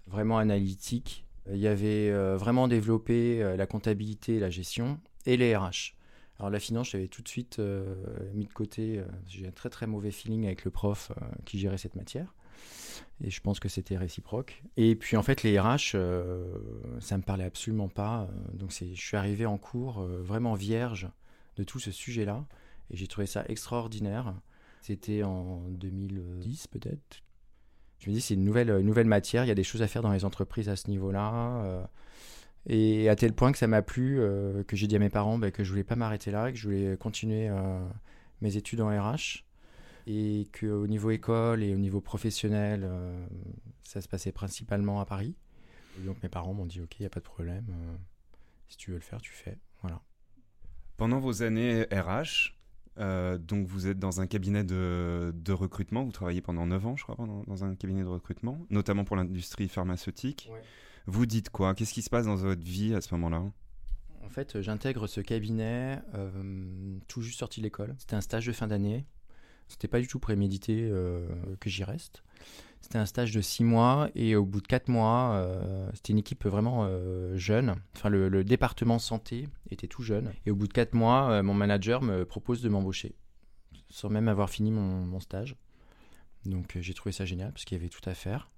vraiment 0.07 0.38
analytique, 0.38 1.26
il 1.52 1.59
y 1.59 1.67
avait 1.67 2.11
vraiment 2.37 2.69
développé 2.69 3.55
la 3.57 3.67
comptabilité 3.67 4.38
la 4.38 4.50
gestion, 4.50 4.99
et 5.28 5.37
les 5.37 5.57
RH. 5.57 5.95
Alors 6.38 6.50
la 6.50 6.61
finance, 6.61 6.90
j'avais 6.90 7.09
tout 7.09 7.23
de 7.23 7.28
suite 7.28 7.59
euh, 7.59 7.95
mis 8.33 8.47
de 8.47 8.52
côté. 8.52 8.99
Euh, 8.99 9.05
j'ai 9.26 9.47
un 9.47 9.50
très 9.50 9.71
très 9.71 9.87
mauvais 9.87 10.11
feeling 10.11 10.47
avec 10.47 10.64
le 10.64 10.71
prof 10.71 11.11
euh, 11.11 11.25
qui 11.45 11.59
gérait 11.59 11.78
cette 11.78 11.97
matière. 11.97 12.35
Et 13.23 13.31
je 13.31 13.40
pense 13.40 13.61
que 13.61 13.69
c'était 13.69 13.97
réciproque. 13.97 14.62
Et 14.76 14.97
puis 14.97 15.17
en 15.17 15.23
fait, 15.23 15.43
les 15.43 15.59
RH, 15.59 15.97
ça 17.00 17.17
me 17.17 17.23
parlait 17.23 17.45
absolument 17.45 17.88
pas. 17.88 18.28
Donc 18.55 18.73
je 18.73 18.95
suis 18.95 19.17
arrivé 19.17 19.47
en 19.47 19.59
cours 19.59 20.02
vraiment 20.02 20.55
vierge 20.55 21.09
de 21.57 21.64
tout 21.64 21.78
ce 21.78 21.93
sujet-là. 21.93 22.45
Et 22.90 22.97
j'ai 22.97 23.07
trouvé 23.07 23.26
ça 23.26 23.45
extraordinaire. 23.49 24.35
C'était 24.81 25.23
en 25.23 25.61
2010 25.69 26.67
peut-être. 26.69 27.23
Je 27.99 28.11
me 28.11 28.14
dis, 28.14 28.21
c'est 28.21 28.35
une 28.35 28.45
nouvelle, 28.45 28.78
nouvelle 28.78 29.07
matière. 29.07 29.45
Il 29.45 29.49
y 29.49 29.50
a 29.50 29.57
des 29.57 29.64
choses 29.64 29.83
à 29.83 29.88
faire 29.88 30.02
dans 30.02 30.12
les 30.12 30.25
entreprises 30.25 30.69
à 30.69 30.76
ce 30.76 30.88
niveau-là. 30.88 31.88
Et 32.67 33.09
à 33.09 33.17
tel 33.17 33.33
point 33.33 33.50
que 33.50 33.59
ça 33.59 33.67
m'a 33.67 33.83
plu, 33.83 34.21
euh, 34.21 34.62
que 34.64 34.76
j'ai 34.76 34.87
dit 34.87 34.97
à 34.97 34.99
mes 34.99 35.09
parents 35.09 35.38
bah, 35.38 35.50
que 35.50 35.64
je 35.64 35.71
voulais 35.71 35.85
pas 35.85 35.97
m'arrêter 35.97 36.31
là, 36.31 36.52
que 36.52 36.59
je 36.59 36.64
voulais 36.64 36.97
continuer 36.99 37.49
euh, 37.49 37.81
mes 38.43 38.57
études 38.57 38.81
en 38.81 38.88
RH. 38.88 39.45
Et 40.07 40.49
qu'au 40.59 40.87
niveau 40.87 41.11
école 41.11 41.62
et 41.62 41.75
au 41.75 41.78
niveau 41.78 42.00
professionnel, 42.00 42.88
ça 43.83 44.00
se 44.00 44.09
passait 44.09 44.33
principalement 44.33 45.00
à 45.00 45.05
Paris. 45.05 45.37
Et 45.99 46.07
donc 46.07 46.23
mes 46.23 46.31
parents 46.31 46.55
m'ont 46.55 46.64
dit 46.64 46.81
ok, 46.81 46.99
il 46.99 47.02
n'y 47.02 47.07
a 47.07 47.11
pas 47.11 47.21
de 47.21 47.26
problème. 47.26 47.67
si 48.69 48.78
tu 48.78 48.90
veux 48.90 48.97
le 48.97 49.02
faire, 49.02 49.21
tu 49.21 49.33
fais. 49.33 49.59
Voilà. 49.83 50.00
Pendant 50.97 51.21
vos 51.21 51.43
années 51.43 51.83
RH, 51.93 52.58
euh, 52.99 53.38
donc 53.38 53.67
vous 53.67 53.87
êtes 53.87 53.99
dans 53.99 54.21
un 54.21 54.26
cabinet 54.26 54.64
de, 54.64 55.52
recrutement, 55.52 56.05
vous 56.05 56.12
travaillez 56.12 56.40
pendant 56.40 56.67
9 56.67 56.87
ans, 56.87 56.97
je 56.97 57.05
crois, 57.05 57.17
dans 57.17 57.64
un 57.64 57.75
cabinet 57.75 58.02
de 58.02 58.09
recrutement, 58.09 58.59
notamment 58.71 59.05
pour 59.05 59.17
l'industrie 59.17 59.69
pharmaceutique. 59.69 60.50
Vous 61.07 61.25
dites 61.25 61.49
quoi? 61.49 61.75
Qu'est-ce 61.75 61.95
qui 61.95 62.02
se 62.02 62.11
passe 62.11 62.26
dans 62.26 62.35
votre 62.35 62.62
vie 62.62 62.95
à 62.95 63.00
ce 63.00 63.14
moment-là? 63.14 63.43
En 64.23 64.28
fait, 64.28 64.61
j'intègre 64.61 65.07
ce 65.07 65.23
cabinet 65.23 66.02
euh, 66.14 66.99
tout 67.09 67.23
juste 67.23 67.38
sorti 67.38 67.61
de 67.61 67.64
l'école. 67.64 67.95
C'était 67.99 68.14
un 68.14 68.21
stage 68.21 68.47
de 68.47 68.52
fin 68.52 68.67
d'année. 68.67 69.07
C'était 69.69 69.88
pas 69.88 70.00
du 70.00 70.07
tout 70.07 70.19
prémédité 70.19 70.87
euh, 70.90 71.26
que 71.61 71.71
j'y 71.71 71.83
reste. 71.83 72.23
C'était 72.80 72.99
un 72.99 73.06
stage 73.06 73.32
de 73.32 73.40
six 73.40 73.64
mois 73.64 74.08
et 74.14 74.37
au 74.37 74.44
bout 74.44 74.61
de 74.61 74.66
quatre 74.66 74.88
mois, 74.88 75.35
euh, 75.35 75.90
c'était 75.94 76.12
une 76.12 76.18
équipe 76.18 76.47
vraiment 76.47 76.87
euh, 76.87 77.37
jeune. 77.37 77.75
Enfin, 77.97 78.08
le, 78.08 78.44
département 78.44 78.99
santé 78.99 79.49
était 79.70 79.88
tout 79.88 80.02
jeune. 80.02 80.32
Et 80.47 80.50
au 80.50 80.56
bout 80.56 80.68
de 80.68 80.73
quatre 80.73 80.94
mois, 80.94 81.30
euh, 81.30 81.42
mon 81.42 81.54
manager 81.54 82.02
me 82.02 82.25
propose 82.25 82.62
de 82.62 82.68
m'embaucher, 82.68 83.14
sans 83.90 84.08
même 84.08 84.28
avoir 84.28 84.49
fini 84.49 84.70
mon, 84.70 85.20
stage. 85.20 85.56
Donc 86.47 86.78
j'ai 86.80 86.94
trouvé 86.94 87.12
ça 87.12 87.25
génial 87.25 87.52
parce 87.52 87.64
qu'il 87.64 87.76
y 87.76 87.80
avait 87.80 87.90
tout 87.90 88.08
à 88.08 88.14
faire. 88.14 88.50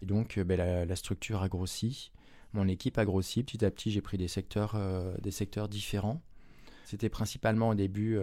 Et 0.00 0.06
donc 0.06 0.38
ben, 0.38 0.56
la, 0.56 0.96
structure 0.96 1.42
a 1.42 1.48
grossi, 1.48 2.12
mon 2.52 2.68
équipe 2.68 2.96
a 2.96 3.04
grossi. 3.04 3.42
Petit 3.42 3.64
à 3.64 3.70
petit, 3.70 3.90
j'ai 3.90 4.00
pris 4.00 4.18
des 4.18 4.28
secteurs, 4.28 4.78
des 5.20 5.30
secteurs 5.32 5.68
différents. 5.68 6.22
C'était 6.84 7.08
principalement 7.08 7.70
au 7.70 7.74
début 7.74 8.18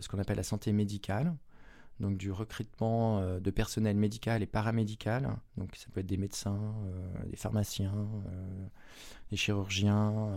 ce 0.00 0.08
qu'on 0.08 0.18
appelle 0.18 0.36
la 0.36 0.42
santé 0.42 0.72
médicale 0.72 1.34
donc 2.00 2.16
du 2.16 2.32
recrutement 2.32 3.20
euh, 3.20 3.40
de 3.40 3.50
personnel 3.50 3.96
médical 3.96 4.42
et 4.42 4.46
paramédical. 4.46 5.36
Donc 5.56 5.70
ça 5.76 5.86
peut 5.92 6.00
être 6.00 6.06
des 6.06 6.16
médecins, 6.16 6.74
euh, 6.86 7.28
des 7.30 7.36
pharmaciens, 7.36 7.94
euh, 7.94 8.66
des 9.30 9.36
chirurgiens, 9.36 10.30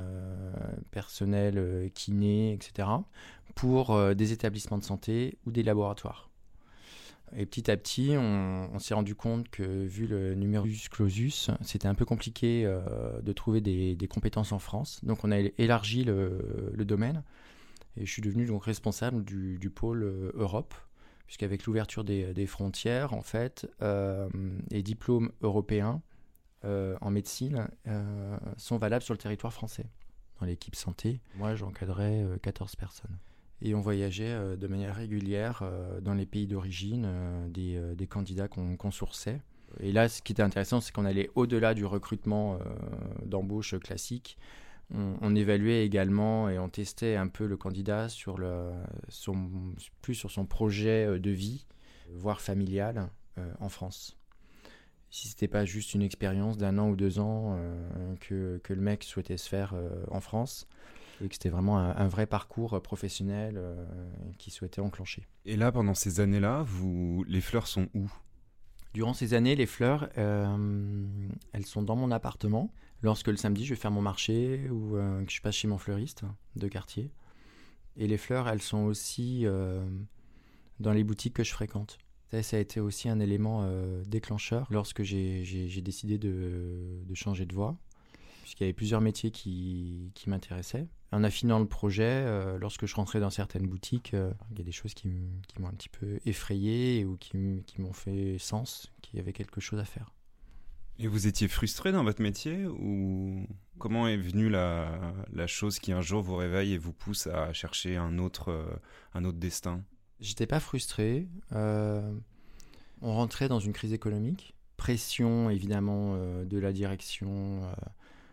personnel 0.92 1.92
kiné, 1.94 2.54
etc. 2.54 2.88
pour 3.56 4.00
des 4.16 4.32
établissements 4.32 4.78
de 4.78 4.84
santé 4.84 5.38
ou 5.46 5.52
des 5.52 5.64
laboratoires. 5.64 6.30
Et 7.36 7.46
petit 7.46 7.70
à 7.70 7.76
petit, 7.76 8.16
on, 8.18 8.80
s'est 8.80 8.94
rendu 8.94 9.14
compte 9.14 9.50
que 9.50 9.64
vu 9.64 10.08
le 10.08 10.34
numerus 10.36 10.88
clausus, 10.90 11.52
c'était 11.62 11.90
un 11.90 11.96
peu 11.96 12.06
compliqué 12.06 12.64
de 13.22 13.34
trouver 13.34 13.60
des, 13.60 14.08
compétences 14.08 14.54
en 14.54 14.60
France. 14.60 15.04
Donc 15.04 15.26
on 15.26 15.32
a 15.32 15.40
élargi 15.58 16.06
le, 16.06 16.74
domaine 16.86 17.24
et 17.98 18.06
je 18.06 18.12
suis 18.12 18.22
devenu 18.22 18.46
donc 18.46 18.64
responsable 18.64 19.24
du, 19.26 19.58
du 19.60 19.70
pôle 19.70 20.32
Europe 20.34 20.74
puisqu'avec 21.27 21.65
l'ouverture 21.65 22.03
des, 22.03 22.48
frontières, 22.48 23.13
en 23.13 23.22
fait, 23.22 23.69
euh, 23.81 24.27
les 24.72 24.81
diplômes 24.81 25.31
européens 25.41 26.01
euh, 26.65 26.98
en 27.01 27.12
médecine 27.12 27.67
euh, 27.88 28.38
sont 28.55 28.77
valables 28.77 29.03
sur 29.03 29.13
le 29.13 29.19
territoire 29.19 29.53
français. 29.53 29.86
Dans 30.39 30.46
l'équipe 30.46 30.75
santé, 30.75 31.19
moi 31.36 31.55
j'encadrais 31.55 32.24
14 32.41 32.75
personnes. 32.75 33.17
Et 33.62 33.74
on 33.74 33.81
voyageait 33.81 34.55
de 34.55 34.67
manière 34.67 34.96
régulière 34.96 35.63
dans 36.03 36.13
les 36.13 36.27
pays 36.27 36.46
d'origine 36.46 37.50
des, 37.50 38.07
candidats 38.07 38.48
qu'on 38.48 38.91
sourçait. 38.91 39.41
Et 39.79 39.91
là, 39.91 40.07
ce 40.10 40.22
qui 40.22 40.34
était 40.34 40.43
intéressant, 40.43 40.79
c'est 40.79 40.91
qu'on 40.91 41.05
allait 41.05 41.31
au-delà 41.34 41.74
du 41.74 41.86
recrutement 41.86 42.60
d'embauche 43.25 43.79
classique 43.79 44.38
on, 44.94 45.36
évaluait 45.36 45.86
également 45.86 46.50
et 46.50 46.58
on 46.60 46.70
testait 46.70 47.15
un 47.15 47.27
peu 47.27 47.46
le 47.46 47.58
candidat 47.58 48.10
sur 48.10 48.38
le, 48.38 48.72
plus 50.01 50.15
sur 50.15 50.32
son 50.32 50.46
projet 50.46 51.06
euh, 51.06 51.20
de 51.20 51.32
vie, 51.32 51.65
voire 52.13 52.39
familial, 52.41 53.10
euh, 53.38 53.51
en 53.60 53.70
France. 53.70 54.17
Si 55.10 55.27
c'était 55.27 55.48
pas 55.48 55.65
juste 55.65 55.94
une 55.94 56.01
expérience 56.01 56.58
d'un 56.58 56.77
an 56.77 56.89
ou 56.89 56.96
deux 56.96 57.20
ans 57.20 57.56
euh, 57.58 58.15
que, 58.20 58.74
le 58.74 58.82
mec 58.82 59.03
souhaitait 59.03 59.38
se 59.38 59.48
faire 59.48 59.74
en 60.12 60.20
France, 60.20 60.67
et 61.24 61.29
que 61.29 61.34
c'était 61.34 61.50
vraiment 61.50 61.79
un, 61.79 62.08
vrai 62.08 62.27
parcours 62.27 62.79
professionnel 62.82 63.60
qu'il 64.38 64.51
souhaitait 64.51 64.82
enclencher. 64.82 65.25
Et 65.46 65.56
là, 65.56 65.72
pendant 65.72 65.94
ces 65.94 66.20
années-là, 66.20 66.63
vous, 66.67 67.24
les 67.27 67.39
fleurs 67.39 67.67
sont 67.67 67.88
où? 67.94 68.12
Durant 68.94 69.13
ces 69.13 69.34
années, 69.34 69.56
les 69.56 69.65
fleurs, 69.65 70.10
elles 70.17 71.65
sont 71.65 71.84
dans 71.84 71.96
mon 71.96 72.12
appartement 72.12 72.70
lorsque 73.01 73.27
le 73.27 73.38
samedi 73.38 73.66
je 73.66 73.74
vais 73.74 73.80
faire 73.80 73.92
mon 73.92 74.01
marché 74.01 74.70
ou 74.70 74.96
euh, 74.96 75.24
que 75.24 75.32
je 75.32 75.42
passe 75.42 75.56
chez 75.56 75.68
mon 75.68 75.77
fleuriste 75.77 76.24
de 76.56 76.68
quartier. 76.68 77.12
Et 77.96 78.08
les 78.08 78.18
fleurs, 78.18 78.48
elles 78.48 78.62
sont 78.62 78.84
aussi 78.84 79.46
euh, 79.46 79.84
dans 80.80 80.92
les 80.94 81.04
boutiques 81.04 81.34
que 81.34 81.44
je 81.44 81.51
fréquente. 81.51 81.98
Ça, 82.32 82.58
a 82.58 82.60
été 82.60 82.80
aussi 82.80 83.10
un 83.10 83.20
élément 83.20 83.62
euh, 83.63 84.04
déclencheur 84.06 84.68
lorsque 84.70 85.01
j'ai 85.01 85.82
décidé 85.82 86.18
de, 86.18 87.00
de, 87.06 87.16
changer 87.16 87.46
de 87.46 87.56
voie, 87.56 87.77
puisqu'il 88.42 88.63
y 88.63 88.66
avait 88.66 88.74
plusieurs 88.74 89.00
métiers 89.00 89.32
qui, 89.32 90.12
qui 90.13 90.30
m'intéressaient. 90.30 90.88
En 91.13 91.24
affinant 91.24 91.58
le 91.58 91.66
projet, 91.66 92.58
lorsque 92.60 92.86
je 92.86 92.94
rentrais 92.94 93.22
dans 93.22 93.30
certaines 93.30 93.66
boutiques, 93.66 94.12
il 94.12 94.58
y 94.58 94.62
a 94.62 94.63
des 94.63 94.74
choses 94.74 94.94
qui 94.94 95.08
m'ont 95.08 95.70
un 95.70 95.74
petit 95.74 95.88
peu 95.88 96.20
effrayé 96.25 97.06
ou 97.06 97.16
qui 97.16 97.38
m'ont 97.38 97.94
fait 97.94 98.38
sens, 98.38 98.92
qu'il 99.01 99.16
y 99.16 99.22
avait 99.22 99.32
quelque 99.32 99.62
chose 99.62 99.80
à 99.80 99.86
faire. 99.86 100.12
Et 101.00 101.08
vous 101.08 101.27
étiez 101.27 101.48
frustré 101.48 101.92
dans 101.92 102.04
votre 102.04 102.22
métier 102.22 102.66
ou 102.66 103.48
comment 103.77 104.08
est 104.08 104.18
venue 104.18 104.50
la, 104.50 105.13
chose 105.46 105.80
qui 105.80 105.92
un 105.92 106.01
jour 106.01 106.24
vous 106.24 106.36
réveille 106.36 106.74
et 106.74 106.77
vous 106.77 106.94
pousse 106.94 107.27
à 107.27 107.54
chercher 107.54 107.98
un 107.98 108.18
autre, 108.18 108.50
euh, 108.50 108.66
un 109.13 109.24
autre 109.24 109.38
destin? 109.38 109.84
J'étais 110.20 110.48
pas 110.48 110.60
frustré. 110.60 111.27
Euh, 111.54 112.12
on 113.01 113.13
rentrait 113.13 113.48
dans 113.48 113.60
une 113.60 113.74
crise 113.74 113.94
économique, 113.94 114.56
pression 114.75 115.51
évidemment 115.51 116.16
euh, 116.16 116.46
de 116.46 116.58
la 116.58 116.74
direction 116.74 117.62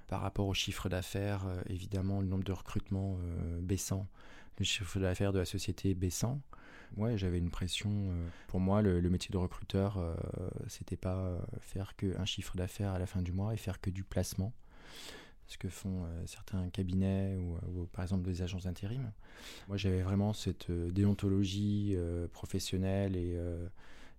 par 0.08 0.22
rapport 0.22 0.46
au 0.46 0.54
chiffre 0.54 0.88
d'affaires, 0.88 1.46
évidemment 1.68 2.22
le 2.22 2.28
nombre 2.28 2.44
de 2.44 2.52
recrutements 2.52 3.18
baissant, 3.60 4.06
le 4.58 4.64
chiffre 4.64 4.98
d'affaires 5.00 5.32
de 5.32 5.38
la 5.38 5.44
société 5.44 5.94
baissant 5.94 6.40
ouais, 6.96 7.16
j'avais 7.16 7.38
une 7.38 7.50
pression. 7.50 7.90
Euh, 7.90 8.28
pour 8.48 8.60
moi, 8.60 8.82
le, 8.82 9.00
métier 9.08 9.32
de 9.32 9.36
recruteur, 9.36 9.98
euh, 9.98 10.14
c'était 10.68 10.96
pas 10.96 11.16
euh, 11.16 11.38
faire 11.60 11.96
qu'un 11.96 12.24
chiffre 12.24 12.56
d'affaires 12.56 12.92
à 12.92 12.98
la 12.98 13.06
fin 13.06 13.22
du 13.22 13.32
mois 13.32 13.54
et 13.54 13.56
faire 13.56 13.80
que 13.80 13.90
du 13.90 14.04
placement. 14.04 14.52
Ce 15.46 15.58
que 15.58 15.68
font 15.68 16.06
certains 16.24 16.70
cabinets 16.70 17.36
ou, 17.36 17.84
par 17.92 18.02
exemple 18.02 18.22
des 18.22 18.40
agences 18.40 18.64
d'intérim. 18.64 19.12
Moi, 19.68 19.76
j'avais 19.76 20.00
vraiment 20.00 20.32
cette 20.32 20.70
déontologie 20.70 21.98
professionnelle 22.32 23.14
et, 23.14 23.36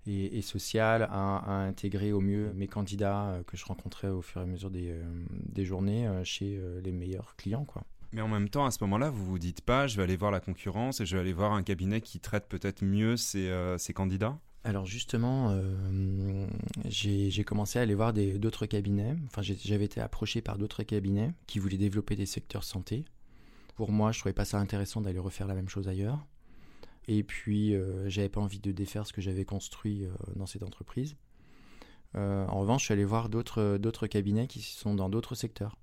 et, 0.06 0.42
sociale 0.44 1.08
à, 1.10 1.66
intégrer 1.66 2.14
au 2.14 2.22
mieux 2.22 2.54
mes 2.54 2.68
candidats 2.68 3.42
que 3.48 3.58
je 3.58 3.66
rencontrais 3.66 4.10
au 4.10 4.22
fur 4.22 4.40
et 4.40 4.44
à 4.44 4.48
mesure 4.48 4.70
des, 4.70 4.96
des 5.32 5.66
journées 5.66 6.08
chez 6.24 6.62
les 6.84 6.92
meilleurs 6.92 7.36
clients. 7.38 7.66
Quoi. 7.66 7.84
Mais 8.16 8.22
en 8.22 8.30
même 8.30 8.48
temps, 8.48 8.66
à 8.66 8.72
ce 8.72 8.78
moment-là, 8.86 9.10
vous 9.10 9.26
vous 9.26 9.40
dites 9.40 9.60
pas, 9.60 9.88
je 9.88 9.98
vais 9.98 10.04
aller 10.04 10.16
voir 10.16 10.32
la 10.32 10.40
concurrence 10.40 11.02
et 11.02 11.06
je 11.06 11.18
vais 11.18 11.22
aller 11.22 11.34
voir 11.34 11.52
un 11.52 11.64
cabinet 11.64 12.00
qui 12.00 12.22
traite 12.22 12.48
peut-être 12.48 12.82
mieux 12.82 13.18
ses, 13.18 13.50
euh, 13.50 13.78
candidats? 13.94 14.40
Alors 14.64 14.86
justement, 14.86 15.50
euh, 15.52 16.48
j'ai 16.86 17.44
commencé 17.44 17.78
à 17.78 17.82
aller 17.82 17.94
voir 17.94 18.14
d'autres 18.14 18.68
cabinets. 18.68 19.18
Enfin, 19.26 19.42
j'avais 19.42 19.84
été 19.84 20.00
approché 20.00 20.42
par 20.42 20.58
d'autres 20.58 20.84
cabinets 20.84 21.34
qui 21.46 21.60
voulaient 21.60 21.78
développer 21.78 22.16
des 22.16 22.26
secteurs 22.26 22.64
santé. 22.64 23.04
Pour 23.76 23.92
moi, 23.92 24.14
je 24.14 24.20
trouvais 24.20 24.32
pas 24.32 24.46
ça 24.46 24.60
intéressant 24.60 25.02
d'aller 25.02 25.20
refaire 25.20 25.46
la 25.46 25.54
même 25.54 25.68
chose 25.68 25.90
ailleurs. 25.90 26.26
Et 27.10 27.22
puis, 27.22 27.76
euh, 27.76 28.10
j'avais 28.10 28.30
pas 28.30 28.40
envie 28.40 28.60
de 28.60 28.72
défaire 28.72 29.06
ce 29.06 29.12
que 29.12 29.20
j'avais 29.20 29.44
construit 29.44 30.08
dans 30.38 30.46
cette 30.46 30.64
entreprise. 30.64 31.18
en 32.14 32.60
revanche, 32.62 32.84
je 32.84 32.86
suis 32.86 32.94
allé 32.94 33.04
voir 33.04 33.28
d'autres 33.28 34.08
cabinets 34.08 34.48
qui 34.48 34.62
sont 34.62 34.96
dans 34.96 35.10
d'autres 35.10 35.36
secteurs, 35.36 35.76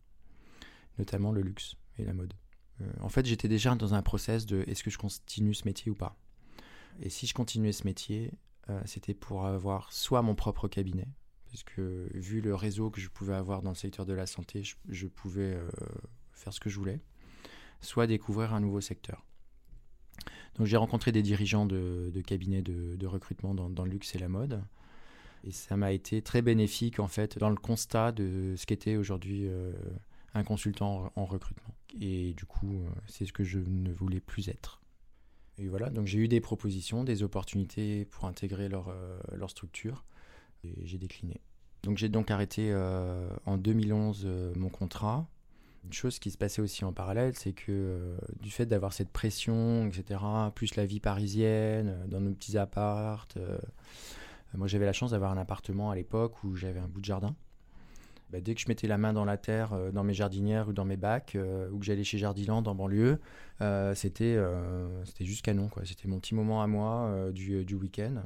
notamment 0.96 1.30
le 1.30 1.42
luxe 1.42 1.76
et 1.98 2.04
la 2.04 2.14
mode. 2.14 2.34
Euh, 2.80 2.90
en 3.00 3.08
fait, 3.08 3.26
j'étais 3.26 3.48
déjà 3.48 3.74
dans 3.74 3.94
un 3.94 4.02
process 4.02 4.46
de 4.46 4.64
est-ce 4.66 4.82
que 4.82 4.90
je 4.90 4.98
continue 4.98 5.54
ce 5.54 5.64
métier 5.64 5.90
ou 5.90 5.94
pas? 5.94 6.16
Et 7.00 7.10
si 7.10 7.26
je 7.26 7.34
continuais 7.34 7.72
ce 7.72 7.84
métier, 7.84 8.32
euh, 8.70 8.80
c'était 8.84 9.14
pour 9.14 9.46
avoir 9.46 9.92
soit 9.92 10.22
mon 10.22 10.34
propre 10.34 10.68
cabinet, 10.68 11.08
puisque 11.46 11.78
vu 11.78 12.40
le 12.40 12.54
réseau 12.54 12.90
que 12.90 13.00
je 13.00 13.08
pouvais 13.08 13.34
avoir 13.34 13.62
dans 13.62 13.70
le 13.70 13.76
secteur 13.76 14.06
de 14.06 14.12
la 14.12 14.26
santé, 14.26 14.62
je, 14.88 15.06
pouvais 15.06 15.54
euh, 15.54 15.68
faire 16.32 16.52
ce 16.52 16.60
que 16.60 16.70
je 16.70 16.78
voulais, 16.78 17.00
soit 17.80 18.06
découvrir 18.06 18.54
un 18.54 18.60
nouveau 18.60 18.80
secteur. 18.80 19.24
Donc 20.56 20.66
j'ai 20.66 20.76
rencontré 20.76 21.12
des 21.12 21.22
dirigeants 21.22 21.66
de, 21.66 22.12
cabinets 22.26 22.62
de, 22.62 23.06
recrutement 23.06 23.54
dans, 23.54 23.84
le 23.84 23.90
luxe 23.90 24.14
et 24.14 24.18
la 24.18 24.28
mode. 24.28 24.62
Et 25.44 25.50
ça 25.50 25.76
m'a 25.76 25.92
été 25.92 26.22
très 26.22 26.42
bénéfique 26.42 27.00
en 27.00 27.08
fait 27.08 27.38
dans 27.38 27.48
le 27.48 27.56
constat 27.56 28.12
de 28.12 28.54
ce 28.56 28.66
qu'était 28.66 28.96
aujourd'hui 28.96 29.48
un 30.34 30.44
consultant 30.44 31.10
en 31.16 31.24
recrutement. 31.24 31.74
Et 32.00 32.34
du 32.34 32.46
coup, 32.46 32.72
euh, 32.72 32.88
c'est 33.06 33.26
ce 33.26 33.32
que 33.32 33.44
je 33.44 33.58
ne 33.58 33.92
voulais 33.92 34.20
plus 34.20 34.48
être. 34.48 34.80
Et 35.58 35.68
voilà, 35.68 35.90
donc 35.90 36.06
j'ai 36.06 36.18
eu 36.18 36.28
des 36.28 36.40
propositions, 36.40 37.04
des 37.04 37.22
opportunités 37.22 38.06
pour 38.06 38.24
intégrer 38.24 38.68
leur, 38.68 38.88
euh, 38.88 39.48
structure, 39.48 40.04
et 40.64 40.74
j'ai 40.86 40.98
décliné. 40.98 41.40
Donc 41.82 41.98
j'ai 41.98 42.08
donc 42.08 42.30
arrêté 42.30 42.70
euh, 42.70 43.28
en 43.44 43.58
2011 43.58 44.26
mon 44.56 44.70
contrat, 44.70 45.28
Une 45.84 45.92
chose 45.92 46.18
qui 46.18 46.30
se 46.30 46.38
passait 46.38 46.62
aussi 46.62 46.84
en 46.84 46.92
parallèle, 46.92 47.34
c'est 47.36 47.52
que 47.52 48.16
du 48.40 48.50
fait 48.50 48.66
d'avoir 48.66 48.92
cette 48.92 49.10
pression, 49.10 49.86
etc., 49.88 50.20
plus 50.54 50.76
la 50.76 50.86
vie 50.86 51.00
parisienne, 51.00 52.06
dans 52.08 52.20
nos 52.20 52.32
petits 52.32 52.56
appartes, 52.56 53.36
moi 54.54 54.68
j'avais 54.68 54.86
la 54.86 54.92
chance 54.92 55.10
d'avoir 55.10 55.32
un 55.32 55.38
appartement 55.38 55.90
à 55.90 55.96
l'époque 55.96 56.44
où 56.44 56.54
j'avais 56.54 56.80
un 56.80 56.88
bout 56.88 57.00
de 57.00 57.04
jardin. 57.04 57.34
Bah, 58.32 58.40
dès 58.40 58.54
que 58.54 58.60
je 58.60 58.68
mettais 58.68 58.86
la 58.88 58.98
main 58.98 59.12
dans 59.12 59.24
la 59.26 59.36
terre, 59.36 59.76
dans 59.92 60.02
mes 60.02 60.14
jardinières 60.14 60.68
ou 60.68 60.72
dans 60.72 60.86
mes 60.86 60.96
bacs, 60.96 61.36
ou 61.70 61.78
que 61.78 61.84
j'allais 61.84 62.02
chez 62.02 62.18
Jardiland 62.18 62.62
en 62.64 62.74
banlieue, 62.74 63.20
c'était 63.94 64.38
c'était 65.04 65.24
juste 65.24 65.44
canon. 65.44 65.70
C'était 65.84 66.08
mon 66.08 66.18
petit 66.18 66.34
moment 66.34 66.62
à 66.62 66.66
moi 66.66 67.30
du, 67.32 67.74
week-end. 67.74 68.22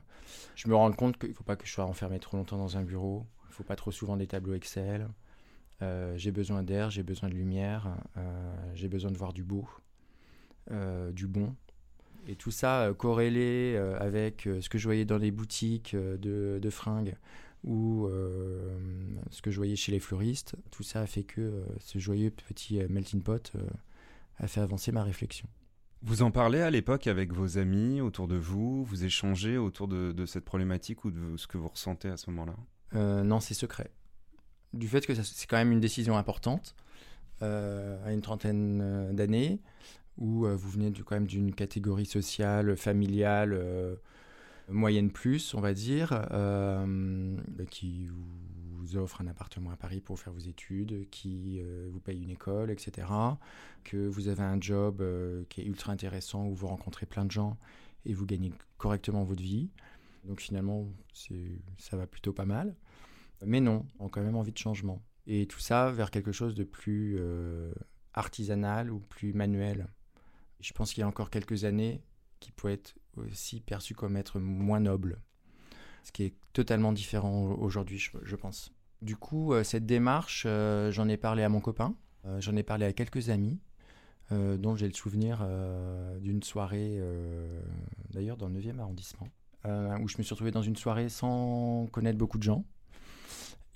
Je 0.55 0.69
me 0.69 0.77
rends 0.77 0.93
compte 0.93 1.19
qu'il 1.19 1.31
ne 1.31 1.35
faut 1.35 1.45
pas 1.45 1.57
que 1.57 1.67
je 1.67 1.73
sois 1.73 1.85
enfermé 1.85 2.21
trop 2.21 2.37
longtemps 2.37 2.57
dans 2.57 2.77
un 2.77 2.83
bureau. 2.83 3.27
Il 3.47 3.49
ne 3.49 3.55
faut 3.55 3.65
pas 3.65 3.77
trop 3.77 3.91
souvent 3.91 4.17
des 4.17 4.29
tableaux 4.29 4.55
Excel. 4.55 5.09
Euh, 5.83 6.17
j'ai 6.17 6.31
besoin 6.31 6.63
d'air, 6.63 6.91
j'ai 6.91 7.03
besoin 7.03 7.29
de 7.29 7.35
lumière, 7.35 7.97
euh, 8.17 8.73
j'ai 8.75 8.89
besoin 8.89 9.11
de 9.11 9.19
voir 9.19 9.33
du 9.33 9.45
beau, 9.45 9.69
euh, 10.71 11.13
du 11.13 11.27
bon. 11.27 11.55
Et 12.29 12.35
tout 12.35 12.51
ça 12.51 12.93
corrélé 12.99 13.77
avec 14.01 14.49
ce 14.61 14.69
que 14.69 14.79
je 14.79 14.85
voyais 14.85 15.05
dans 15.05 15.19
les 15.19 15.31
boutiques 15.31 15.95
de 15.95 16.71
fringues 16.71 17.15
ou 17.67 18.09
ce 19.31 19.43
que 19.43 19.51
je 19.51 19.57
voyais 19.57 19.77
chez 19.77 19.93
les 19.93 20.01
fleuristes, 20.01 20.57
tout 20.71 20.83
ça 20.83 21.03
a 21.03 21.07
fait 21.07 21.25
que 21.25 21.65
ce 21.81 21.99
joyeux 21.99 22.31
petit 22.31 22.81
melting 22.89 23.23
pot 23.23 23.53
a 24.39 24.47
fait 24.47 24.61
avancer 24.61 24.93
ma 24.93 25.03
réflexion. 25.03 25.47
Vous 26.03 26.23
en 26.23 26.31
parlez 26.31 26.61
à 26.61 26.71
l'époque 26.71 27.07
avec 27.07 27.33
vos 27.33 27.59
amis 27.59 28.01
autour 28.01 28.29
de 28.29 28.37
vous? 28.37 28.85
Vous 28.85 29.05
échangez 29.05 29.59
autour 29.59 29.89
de, 29.89 30.13
de 30.13 30.27
cette 30.27 30.45
problématique 30.45 31.05
ou 31.05 31.11
de 31.11 31.37
ce 31.37 31.47
que 31.47 31.59
vous 31.59 31.69
ressentez 31.69 32.09
à 32.09 32.17
ce 32.17 32.31
moment-là? 32.31 32.55
Non, 33.25 33.41
c'est 33.41 33.55
secret. 33.55 33.91
Du 34.73 34.89
fait 34.89 35.05
que 35.07 35.15
c'est 35.15 35.47
quand 35.47 35.57
même 35.57 35.73
une 35.73 35.81
décision 35.81 36.17
importante 36.17 36.75
euh, 37.43 38.03
à 38.07 38.13
une 38.13 38.23
trentaine 38.23 38.81
euh, 38.83 39.13
d'années, 39.13 39.61
où 40.17 40.47
euh, 40.47 40.55
vous 40.55 40.71
venez 40.71 40.93
quand 40.93 41.17
même 41.17 41.27
d'une 41.27 41.55
catégorie 41.55 42.07
sociale, 42.07 42.77
familiale, 42.77 43.59
moyenne 44.69 45.11
plus, 45.11 45.55
on 45.55 45.61
va 45.61 45.75
dire, 45.75 46.11
bah, 46.11 47.65
qui 47.71 48.09
vous 48.09 48.97
offre 48.97 49.21
un 49.21 49.27
appartement 49.27 49.71
à 49.71 49.77
Paris 49.77 50.01
pour 50.01 50.19
faire 50.19 50.33
vos 50.33 50.41
études, 50.41 51.09
qui 51.11 51.61
vous 51.91 52.01
paye 52.01 52.23
une 52.23 52.31
école, 52.31 52.71
etc. 52.71 53.09
Que 53.85 54.07
vous 54.07 54.29
avez 54.29 54.43
un 54.43 54.61
job 54.61 55.05
qui 55.49 55.61
est 55.61 55.65
ultra 55.65 55.93
intéressant, 55.93 56.47
où 56.47 56.55
vous 56.55 56.67
rencontrez 56.67 57.07
plein 57.07 57.25
de 57.25 57.31
gens 57.31 57.57
et 58.05 58.13
vous 58.13 58.27
gagnez 58.27 58.53
correctement 58.79 59.25
votre 59.25 59.43
vie. 59.43 59.71
Donc 60.25 60.41
finalement, 60.41 60.87
ça 61.79 61.97
va 61.97 62.07
plutôt 62.07 62.33
pas 62.33 62.45
mal. 62.45 62.75
Mais 63.45 63.61
non, 63.61 63.87
on 63.99 64.07
a 64.07 64.11
quand 64.11 64.23
même 64.23 64.37
envie 64.37 64.53
de 64.53 64.59
changement. 64.59 65.03
Et 65.27 65.47
tout 65.47 65.59
ça 65.59 65.91
vers 65.91 66.11
quelque 66.11 66.33
chose 66.33 66.55
de 66.55 66.65
plus 66.65 67.17
euh, 67.19 67.73
artisanal 68.15 68.91
ou 68.91 69.01
plus 69.01 69.33
manuel. 69.33 69.89
Je 70.61 70.73
pense 70.73 70.93
qu'il 70.93 71.03
y 71.03 71.05
a 71.05 71.09
encore 71.09 71.31
quelques 71.31 71.65
années 71.65 72.03
qui 72.41 72.53
pourrait 72.53 72.75
être 72.75 72.95
aussi 73.19 73.61
perçu 73.61 73.95
comme 73.95 74.17
être 74.17 74.39
moins 74.41 74.81
noble. 74.81 75.21
Ce 76.05 76.13
qui 76.13 76.25
est 76.25 76.35
totalement 76.53 76.93
différent 76.93 77.45
aujourd'hui, 77.45 77.99
je, 77.99 78.37
pense. 78.37 78.73
Du 79.03 79.17
coup, 79.17 79.53
euh, 79.53 79.65
cette 79.65 79.87
démarche, 79.87 80.45
euh, 80.47 80.93
j'en 80.93 81.09
ai 81.09 81.17
parlé 81.17 81.43
à 81.43 81.49
mon 81.49 81.61
copain, 81.61 81.95
j'en 82.39 82.57
ai 82.57 82.63
parlé 82.63 82.87
à 82.87 82.93
quelques 82.93 83.31
amis, 83.31 83.61
dont 84.33 84.75
j'ai 84.75 84.89
le 84.89 84.95
souvenir 84.95 85.47
d'une 86.21 86.43
soirée, 86.43 87.01
d'ailleurs 88.11 88.37
dans 88.37 88.49
le 88.49 88.59
9e 88.59 88.81
arrondissement, 88.81 89.29
où 89.65 90.09
je 90.09 90.19
me 90.19 90.25
suis 90.25 90.35
retrouvé 90.35 90.51
dans 90.51 90.63
une 90.63 90.75
soirée 90.75 91.09
sans 91.09 91.87
connaître 91.93 92.19
beaucoup 92.19 92.39
de 92.39 92.43
gens. 92.43 92.65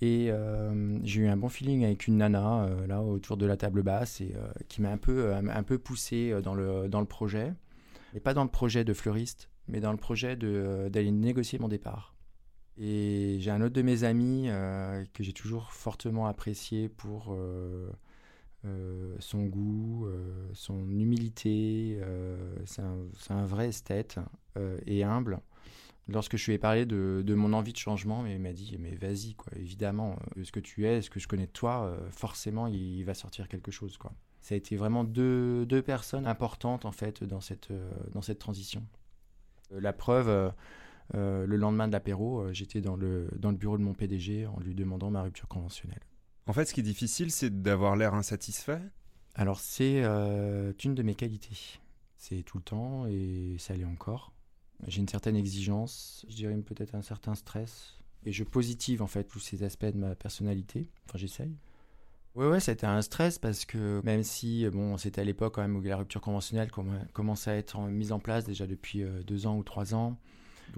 Et 0.02 0.28
euh, 0.30 0.98
j'ai 1.04 1.20
eu 1.20 1.28
un 1.28 1.36
bon 1.36 1.48
feeling 1.48 1.84
avec 1.84 2.06
une 2.06 2.16
nana 2.16 2.64
euh, 2.64 2.86
là 2.86 3.02
autour 3.02 3.36
de 3.36 3.44
la 3.44 3.56
table 3.56 3.82
basse 3.82 4.22
et 4.22 4.34
euh, 4.34 4.50
qui 4.68 4.80
m'a 4.80 4.90
un 4.90 4.96
peu, 4.96 5.34
un, 5.34 5.62
peu 5.62 5.78
poussé 5.78 6.34
dans 6.42 6.54
le, 6.54 6.88
dans 6.88 7.00
le 7.00 7.06
projet. 7.06 7.52
Mais 8.14 8.20
pas 8.20 8.34
dans 8.34 8.44
le 8.44 8.50
projet 8.50 8.84
de 8.84 8.92
fleuriste, 8.92 9.50
mais 9.68 9.80
dans 9.80 9.92
le 9.92 9.98
projet 9.98 10.36
d'aller 10.36 11.10
négocier 11.10 11.58
mon 11.58 11.68
départ. 11.68 12.14
Et 12.76 13.36
j'ai 13.40 13.50
un 13.50 13.60
autre 13.60 13.74
de 13.74 13.82
mes 13.82 14.04
amis 14.04 14.48
que 15.12 15.22
j'ai 15.22 15.32
toujours 15.32 15.72
fortement 15.72 16.26
apprécié 16.26 16.88
pour 16.88 17.36
son 19.18 19.44
goût, 19.46 20.08
son 20.54 20.78
humilité. 20.88 22.00
c'est 22.64 22.82
un, 23.32 23.44
vrai 23.44 23.68
esthète 23.68 24.18
et 24.86 25.04
humble 25.04 25.40
lorsque 26.10 26.36
je 26.36 26.46
lui 26.46 26.54
ai 26.54 26.58
parlé 26.58 26.86
de, 26.86 27.34
mon 27.34 27.52
envie 27.52 27.72
de 27.72 27.78
changement, 27.78 28.26
il 28.26 28.38
m'a 28.38 28.52
dit 28.52 28.76
mais 28.78 28.94
vas-y 28.94 29.34
quoi, 29.34 29.52
évidemment, 29.56 30.16
euh, 30.36 30.44
ce 30.44 30.52
que 30.52 30.60
tu 30.60 30.86
es, 30.86 31.02
ce 31.02 31.10
que 31.10 31.20
je 31.20 31.28
connais 31.28 31.46
de 31.46 31.52
toi, 31.52 31.84
euh, 31.84 32.10
forcément 32.10 32.66
il, 32.66 33.04
va 33.04 33.14
sortir 33.14 33.48
quelque 33.48 33.70
chose 33.70 33.96
quoi. 33.96 34.12
Ça 34.40 34.54
a 34.54 34.58
été 34.58 34.76
vraiment 34.76 35.04
deux, 35.04 35.66
personnes 35.84 36.26
importantes 36.26 36.84
en 36.84 36.92
fait 36.92 37.24
dans 37.24 37.40
cette, 37.40 37.70
euh, 37.70 37.90
dans 38.12 38.22
cette 38.22 38.38
transition. 38.38 38.82
La 39.70 39.92
preuve, 39.92 40.52
le 41.14 41.56
lendemain 41.56 41.86
de 41.86 41.92
l'apéro, 41.92 42.52
j'étais 42.52 42.80
dans 42.80 42.96
le, 42.96 43.28
dans 43.38 43.52
le 43.52 43.56
bureau 43.56 43.78
de 43.78 43.84
mon 43.84 43.94
PDG 43.94 44.46
en 44.46 44.58
lui 44.58 44.74
demandant 44.74 45.10
ma 45.10 45.22
rupture 45.22 45.46
conventionnelle. 45.46 46.00
En 46.48 46.52
fait, 46.52 46.64
ce 46.64 46.74
qui 46.74 46.80
est 46.80 46.84
difficile, 46.84 47.30
c'est 47.30 47.62
d'avoir 47.62 47.94
l'air 47.94 48.14
insatisfait? 48.14 48.80
Alors 49.36 49.60
c'est 49.60 50.02
une 50.02 50.94
de 50.96 51.02
mes 51.04 51.14
qualités. 51.14 51.78
C'est 52.16 52.42
tout 52.42 52.58
le 52.58 52.64
temps 52.64 53.06
et 53.06 53.54
ça 53.60 53.76
l'est 53.76 53.84
encore. 53.84 54.32
J'ai 54.86 55.00
une 55.00 55.08
certaine 55.08 55.36
exigence, 55.36 56.24
je 56.28 56.34
dirais 56.34 56.56
peut-être 56.56 56.94
un 56.94 57.02
certain 57.02 57.34
stress. 57.34 57.98
Et 58.26 58.32
je 58.32 58.44
positive 58.44 59.02
en 59.02 59.06
fait 59.06 59.24
tous 59.24 59.38
ces 59.38 59.62
aspects 59.62 59.86
de 59.86 59.96
ma 59.96 60.14
personnalité. 60.14 60.88
Enfin, 61.06 61.18
j'essaye. 61.18 61.56
Ouais, 62.36 62.46
ouais, 62.46 62.60
c'était 62.60 62.86
un 62.86 63.02
stress 63.02 63.38
parce 63.38 63.64
que 63.64 64.00
même 64.04 64.22
si, 64.22 64.68
bon, 64.70 64.96
c'était 64.96 65.20
à 65.20 65.24
l'époque 65.24 65.54
quand 65.56 65.62
même 65.62 65.76
où 65.76 65.82
la 65.82 65.96
rupture 65.96 66.20
conventionnelle 66.20 66.70
commence 67.12 67.48
à 67.48 67.56
être 67.56 67.78
mise 67.80 68.12
en 68.12 68.20
place 68.20 68.44
déjà 68.44 68.66
depuis 68.66 69.02
euh, 69.02 69.22
deux 69.24 69.46
ans 69.46 69.56
ou 69.56 69.64
trois 69.64 69.94
ans 69.94 70.16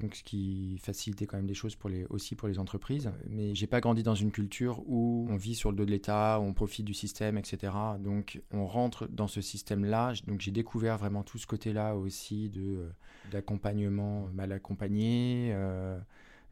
donc 0.00 0.14
ce 0.14 0.22
qui 0.22 0.78
facilitait 0.82 1.26
quand 1.26 1.36
même 1.36 1.46
des 1.46 1.54
choses 1.54 1.74
pour 1.74 1.90
les, 1.90 2.04
aussi 2.06 2.34
pour 2.34 2.48
les 2.48 2.58
entreprises. 2.58 3.10
Mais 3.28 3.54
j'ai 3.54 3.66
pas 3.66 3.80
grandi 3.80 4.02
dans 4.02 4.14
une 4.14 4.30
culture 4.30 4.82
où 4.86 5.26
on 5.30 5.36
vit 5.36 5.54
sur 5.54 5.70
le 5.70 5.76
dos 5.76 5.84
de 5.84 5.90
l'État, 5.90 6.38
on 6.40 6.52
profite 6.52 6.84
du 6.84 6.94
système, 6.94 7.38
etc. 7.38 7.72
Donc 8.00 8.42
on 8.52 8.66
rentre 8.66 9.06
dans 9.08 9.28
ce 9.28 9.40
système-là. 9.40 10.14
Donc 10.26 10.40
j'ai 10.40 10.50
découvert 10.50 10.98
vraiment 10.98 11.22
tout 11.22 11.38
ce 11.38 11.46
côté-là 11.46 11.94
aussi 11.96 12.48
de 12.48 12.60
euh, 12.60 12.90
d'accompagnement 13.30 14.28
mal 14.34 14.52
accompagné. 14.52 15.50
Euh, 15.52 15.98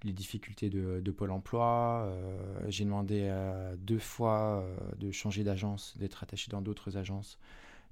les 0.05 0.13
difficultés 0.13 0.71
de, 0.71 1.11
Pôle 1.11 1.31
Emploi. 1.31 2.05
Euh, 2.07 2.61
j'ai 2.69 2.85
demandé 2.85 3.33
deux 3.79 3.99
fois 3.99 4.65
de 4.99 5.11
changer 5.11 5.45
d'agence, 5.45 5.97
d'être 5.99 6.23
attaché 6.23 6.51
dans 6.51 6.63
d'autres 6.63 6.97
agences, 6.97 7.39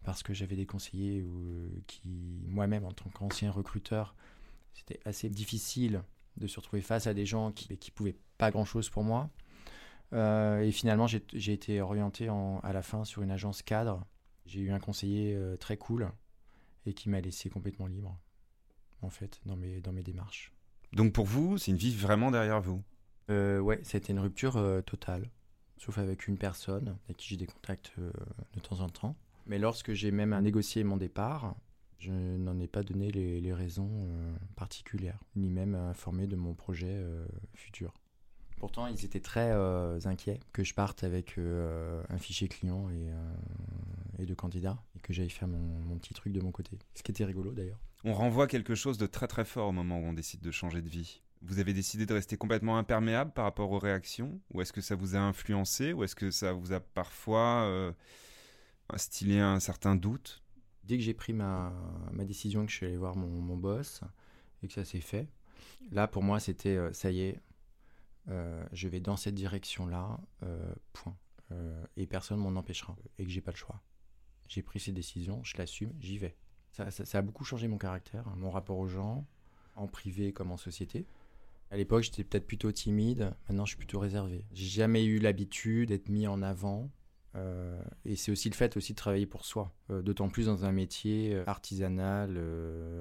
parce 0.05 0.23
que 0.23 0.35
j'avais 0.35 0.57
des 0.57 0.67
conseillers 0.67 1.25
qui, 1.87 2.03
moi-même, 2.47 2.85
en 2.85 2.93
tant 2.93 3.11
qu'ancien 3.11 3.51
recruteur, 3.51 4.15
c'était 4.73 5.01
assez 5.05 5.29
difficile 5.29 6.03
de 6.37 6.47
se 6.47 6.59
retrouver 6.61 6.83
face 6.83 7.07
à 7.07 7.15
des 7.15 7.27
gens 7.27 7.53
qui 7.53 7.71
ne 7.71 7.77
pouvaient 7.95 8.17
pas 8.39 8.51
grand-chose 8.51 8.89
pour 8.89 9.03
moi. 9.03 9.31
Euh, 10.13 10.61
et 10.61 10.73
finalement, 10.73 11.07
j'ai 11.07 11.53
été 11.53 11.81
orienté 11.81 12.29
à 12.29 12.73
la 12.73 12.83
fin 12.83 13.05
sur 13.05 13.23
une 13.23 13.31
agence 13.31 13.63
cadre. 13.63 14.07
J'ai 14.47 14.61
eu 14.61 14.71
un 14.71 14.79
conseiller 14.79 15.35
euh, 15.35 15.57
très 15.57 15.77
cool 15.77 16.11
et 16.87 16.95
qui 16.95 17.09
m'a 17.09 17.21
laissé 17.21 17.51
complètement 17.51 17.87
libre, 17.87 18.19
en 19.03 19.11
fait, 19.11 19.41
dans 19.45 19.57
mes 19.57 20.03
démarches. 20.03 20.53
Donc 20.93 21.13
pour 21.13 21.27
vous, 21.27 21.59
c'est 21.59 21.71
une 21.71 21.77
vie 21.77 21.95
vraiment 21.95 22.31
derrière 22.31 22.61
vous? 22.61 22.83
Euh, 23.31 23.59
Ouais, 23.61 23.81
c'était 23.83 24.13
une 24.13 24.21
rupture 24.21 24.57
euh, 24.57 24.81
totale, 24.81 25.29
sauf 25.77 25.99
avec 25.99 26.29
une 26.29 26.39
personne 26.39 26.97
avec 27.07 27.19
qui 27.19 27.29
j'ai 27.29 27.37
des 27.37 27.47
contacts 27.47 27.93
de 27.99 28.61
temps 28.61 28.81
en 28.81 28.89
temps. 28.89 29.17
Mais 29.47 29.59
lorsque 29.59 29.93
j'ai 29.93 30.11
même 30.11 30.39
négocié 30.41 30.85
mon 30.85 30.97
départ, 30.97 31.57
je 31.99 32.13
n'en 32.13 32.59
ai 32.61 32.69
pas 32.69 32.83
donné 32.83 33.11
les, 33.11 33.53
raisons 33.53 33.91
euh, 33.91 34.37
particulières, 34.55 35.19
ni 35.35 35.51
même 35.51 35.75
informé 35.75 36.27
de 36.27 36.37
mon 36.37 36.55
projet 36.55 36.91
euh, 36.91 37.27
futur. 37.55 37.93
Pourtant, 38.59 38.87
ils 38.87 39.05
étaient 39.05 39.21
très 39.21 39.51
euh, 39.53 39.99
inquiets 40.05 40.41
que 40.53 40.65
je 40.65 40.75
parte 40.75 41.05
avec 41.05 41.39
un 41.39 42.19
fichier 42.19 42.49
client 42.49 42.91
et, 42.91 43.09
et 44.21 44.27
de 44.27 44.35
candidats 44.35 44.83
et 44.97 45.01
que 45.01 45.13
j'aille 45.13 45.31
faire 45.31 45.47
mon, 45.47 45.97
petit 45.99 46.13
truc 46.13 46.33
de 46.33 46.41
mon 46.41 46.51
côté. 46.51 46.77
Ce 46.95 47.03
qui 47.03 47.13
était 47.13 47.25
rigolo 47.25 47.53
d'ailleurs. 47.53 47.79
On 48.05 48.13
renvoie 48.13 48.47
quelque 48.47 48.75
chose 48.75 48.99
de 48.99 49.07
très 49.07 49.27
très 49.27 49.45
fort 49.45 49.69
au 49.69 49.73
moment 49.73 49.99
où 49.99 50.05
on 50.05 50.13
décide 50.13 50.41
de 50.41 50.51
changer 50.51 50.83
de 50.83 50.89
vie. 50.89 51.23
Vous 51.43 51.59
avez 51.59 51.73
décidé 51.73 52.07
de 52.07 52.15
rester 52.15 52.37
complètement 52.37 52.79
imperméable 52.79 53.33
par 53.33 53.45
rapport 53.45 53.71
aux 53.71 53.79
réactions? 53.79 54.41
Ou 54.53 54.61
est-ce 54.61 54.73
que 54.73 54.81
ça 54.81 54.95
vous 54.95 55.17
a 55.17 55.21
influencé? 55.21 55.93
Ou 55.93 56.05
est-ce 56.05 56.17
que 56.17 56.31
ça 56.31 56.53
vous 56.53 56.73
a 56.73 56.81
parfois 56.81 57.95
instillé 58.89 59.41
un 59.41 59.61
certain 59.61 59.95
doute? 59.95 60.43
Dès 60.89 60.97
que 60.97 61.03
j'ai 61.03 61.13
pris 61.13 61.35
ma, 61.35 61.73
ma, 62.13 62.25
décision, 62.25 62.65
que 62.65 62.73
je 62.73 62.77
suis 62.77 62.87
allé 62.87 62.97
voir 62.97 63.15
mon, 63.15 63.29
mon 63.29 63.59
boss 63.59 64.01
et 64.63 64.69
que 64.69 64.73
ça 64.73 64.87
s'est 64.87 65.03
fait, 65.03 65.29
là 65.91 66.09
pour 66.09 66.23
moi 66.23 66.41
c'était 66.41 66.77
euh, 66.77 66.93
ça 66.95 67.11
y 67.11 67.21
est, 67.21 67.41
euh, 68.29 68.65
je 68.73 68.89
vais 68.89 69.01
dans 69.01 69.17
cette 69.17 69.35
direction-là, 69.35 70.19
euh, 70.45 70.75
point. 70.95 71.17
et 71.97 72.07
personne 72.07 72.39
m'en 72.39 72.59
empêchera 72.59 72.97
et 73.19 73.25
que 73.25 73.31
j'ai 73.31 73.43
pas 73.43 73.51
le 73.51 73.59
choix. 73.59 73.83
J'ai 74.49 74.63
pris 74.63 74.81
ces 74.81 74.93
décisions, 74.93 75.45
je 75.45 75.59
l'assume, 75.59 75.93
j'y 76.01 76.17
vais. 76.17 76.37
Ça, 76.91 77.19
a 77.19 77.23
beaucoup 77.23 77.45
changé 77.45 77.69
mon 77.69 77.79
caractère, 77.79 78.27
hein, 78.29 78.35
mon 78.37 78.51
rapport 78.51 78.79
aux 78.79 78.89
gens, 78.89 79.27
en 79.77 79.87
privé 79.87 80.33
comme 80.33 80.53
en 80.53 80.57
société. 80.57 81.07
À 81.71 81.77
l'époque, 81.77 82.03
j'étais 82.03 82.25
peut-être 82.25 82.47
plutôt 82.47 82.73
timide. 82.73 83.35
Maintenant, 83.49 83.67
je 83.67 83.71
suis 83.71 83.79
plutôt 83.79 83.99
réservé. 83.99 84.45
J'ai 84.53 84.67
jamais 84.67 85.05
eu 85.05 85.19
l'habitude 85.19 85.91
d'être 85.91 86.09
mis 86.09 86.27
en 86.27 86.43
avant 86.43 86.91
et 88.05 88.17
c'est 88.17 88.33
aussi 88.33 88.51
le 88.51 88.55
fait 88.57 88.77
aussi 88.77 88.95
de 88.95 88.97
travailler 88.97 89.27
pour 89.27 89.45
soi, 89.45 89.73
d'autant 89.89 90.29
plus 90.29 90.47
dans 90.47 90.65
un 90.65 90.73
métier 90.73 91.41
artisanal, 91.47 92.37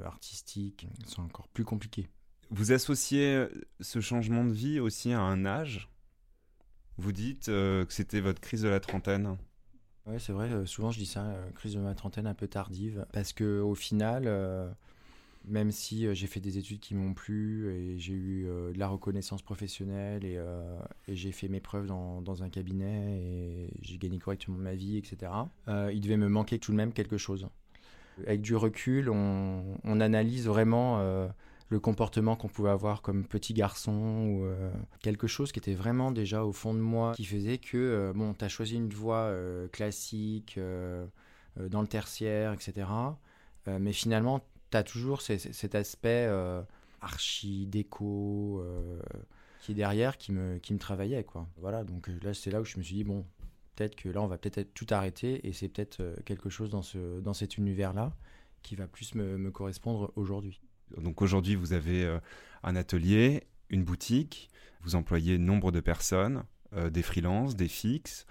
artistique, 0.05 0.87
c'est 1.07 1.19
encore 1.19 1.47
plus 1.47 1.63
compliqué. 1.63 2.07
Vous 2.51 2.71
associez 2.71 3.47
ce 3.79 3.99
changement 3.99 4.45
de 4.45 4.53
vie 4.53 4.79
aussi 4.79 5.11
à 5.11 5.21
un 5.21 5.45
âge? 5.45 5.89
Vous 6.97 7.13
dites 7.13 7.47
que 7.47 7.87
c'était 7.89 8.19
votre 8.19 8.39
crise 8.39 8.61
de 8.61 8.69
la 8.69 8.79
trentaine 8.79 9.37
Oui, 10.07 10.15
c'est 10.19 10.31
vrai, 10.31 10.65
souvent 10.65 10.91
je 10.91 10.99
dis 10.99 11.05
ça, 11.05 11.35
crise 11.55 11.73
de 11.73 11.81
la 11.81 11.93
trentaine 11.93 12.27
un 12.27 12.33
peu 12.33 12.47
tardive, 12.47 13.05
parce 13.11 13.33
que 13.33 13.59
au 13.59 13.75
final 13.75 14.27
même 15.47 15.71
si 15.71 16.05
euh, 16.05 16.13
j'ai 16.13 16.27
fait 16.27 16.39
des 16.39 16.57
études 16.57 16.79
qui 16.79 16.93
m'ont 16.93 17.13
plu 17.13 17.69
et 17.71 17.97
j'ai 17.97 18.13
eu 18.13 18.47
euh, 18.47 18.73
de 18.73 18.79
la 18.79 18.87
reconnaissance 18.87 19.41
professionnelle 19.41 20.25
et, 20.25 20.35
euh, 20.37 20.77
j'ai 21.07 21.31
fait 21.31 21.47
mes 21.47 21.61
preuves 21.61 21.87
dans, 21.87 22.43
un 22.43 22.49
cabinet 22.49 23.19
et 23.19 23.69
j'ai 23.81 23.97
gagné 23.97 24.19
correctement 24.19 24.57
ma 24.57 24.75
vie, 24.75 24.97
etc. 24.97 25.31
il 25.91 26.01
devait 26.01 26.17
me 26.17 26.27
manquer 26.27 26.59
tout 26.59 26.71
de 26.71 26.77
même 26.77 26.93
quelque 26.93 27.17
chose. 27.17 27.47
Avec 28.27 28.41
du 28.41 28.55
recul, 28.55 29.09
on 29.09 29.99
analyse 29.99 30.45
vraiment 30.45 30.99
le 31.69 31.79
comportement 31.79 32.35
qu'on 32.35 32.47
pouvait 32.47 32.69
avoir 32.69 33.01
comme 33.01 33.25
petit 33.25 33.53
garçon 33.53 33.91
ou 34.27 34.47
quelque 35.01 35.27
chose 35.27 35.51
qui 35.51 35.59
était 35.59 35.73
vraiment 35.73 36.11
déjà 36.11 36.45
au 36.45 36.53
fond 36.53 36.73
de 36.73 36.79
moi 36.79 37.13
qui 37.13 37.25
faisait 37.25 37.57
que, 37.57 38.13
bon, 38.15 38.33
tu 38.33 38.45
as 38.45 38.47
choisi 38.47 38.75
une 38.75 38.89
voie 38.89 39.33
classique 39.73 40.57
dans 41.57 41.81
le 41.81 41.87
tertiaire, 41.87 42.53
etc. 42.53 42.87
mais 43.67 43.91
finalement, 43.91 44.41
tu 44.71 44.77
as 44.77 44.83
toujours 44.83 45.21
cet 45.21 45.75
aspect 45.75 46.25
euh, 46.27 46.61
archi-déco 47.01 48.61
euh, 48.61 48.99
qui 49.61 49.71
est 49.71 49.75
derrière, 49.75 50.17
qui 50.17 50.31
me, 50.31 50.57
qui 50.59 50.73
me 50.73 50.79
travaillait. 50.79 51.23
Quoi. 51.23 51.47
Voilà, 51.57 51.83
donc 51.83 52.09
euh, 52.09 52.19
là, 52.21 52.33
c'est 52.33 52.51
là 52.51 52.61
où 52.61 52.65
je 52.65 52.77
me 52.77 52.83
suis 52.83 52.95
dit, 52.95 53.03
bon, 53.03 53.25
peut-être 53.75 53.95
que 53.95 54.09
là, 54.09 54.21
on 54.21 54.27
va 54.27 54.37
peut-être 54.37 54.73
tout 54.73 54.87
arrêter 54.89 55.45
et 55.47 55.53
c'est 55.53 55.69
peut-être 55.69 56.03
quelque 56.25 56.49
chose 56.49 56.69
dans, 56.69 56.81
ce, 56.81 57.19
dans 57.19 57.33
cet 57.33 57.57
univers-là 57.57 58.13
qui 58.63 58.75
va 58.75 58.87
plus 58.87 59.15
me 59.15 59.49
correspondre 59.51 60.11
aujourd'hui. 60.15 60.61
Donc 60.95 61.21
aujourd'hui, 61.21 61.55
vous 61.55 61.73
avez 61.73 62.17
un 62.63 62.75
atelier, 62.75 63.43
une 63.69 63.83
boutique, 63.83 64.49
vous 64.81 64.95
employez 64.95 65.37
nombre 65.37 65.71
de 65.71 65.79
personnes, 65.79 66.43
des 66.75 67.01
freelances, 67.01 67.55
des 67.55 67.67
fixes. 67.67 68.25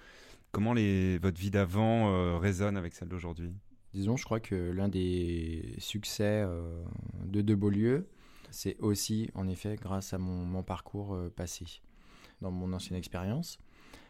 Comment 0.51 0.73
votre 0.73 1.39
vie 1.39 1.51
d'avant 1.51 2.39
résonne 2.39 2.77
avec 2.77 2.93
celle 2.93 3.09
d'aujourd'hui? 3.09 3.53
Disons, 3.97 4.15
je 4.15 4.25
crois 4.25 4.39
que 4.39 4.53
l'un 4.53 4.89
des 4.89 5.73
succès 5.79 6.43
euh, 6.45 6.83
de 7.25 7.41
De 7.41 7.55
Beaulieu, 7.55 8.07
c'est 8.51 8.77
aussi, 8.79 9.31
en 9.33 9.47
effet, 9.47 9.75
grâce 9.75 10.13
à 10.13 10.17
mon, 10.17 10.61
parcours 10.61 11.15
euh, 11.15 11.33
passé. 11.35 11.65
Dans 12.41 12.51
mon 12.51 12.73
ancienne 12.73 12.95
expérience 12.95 13.57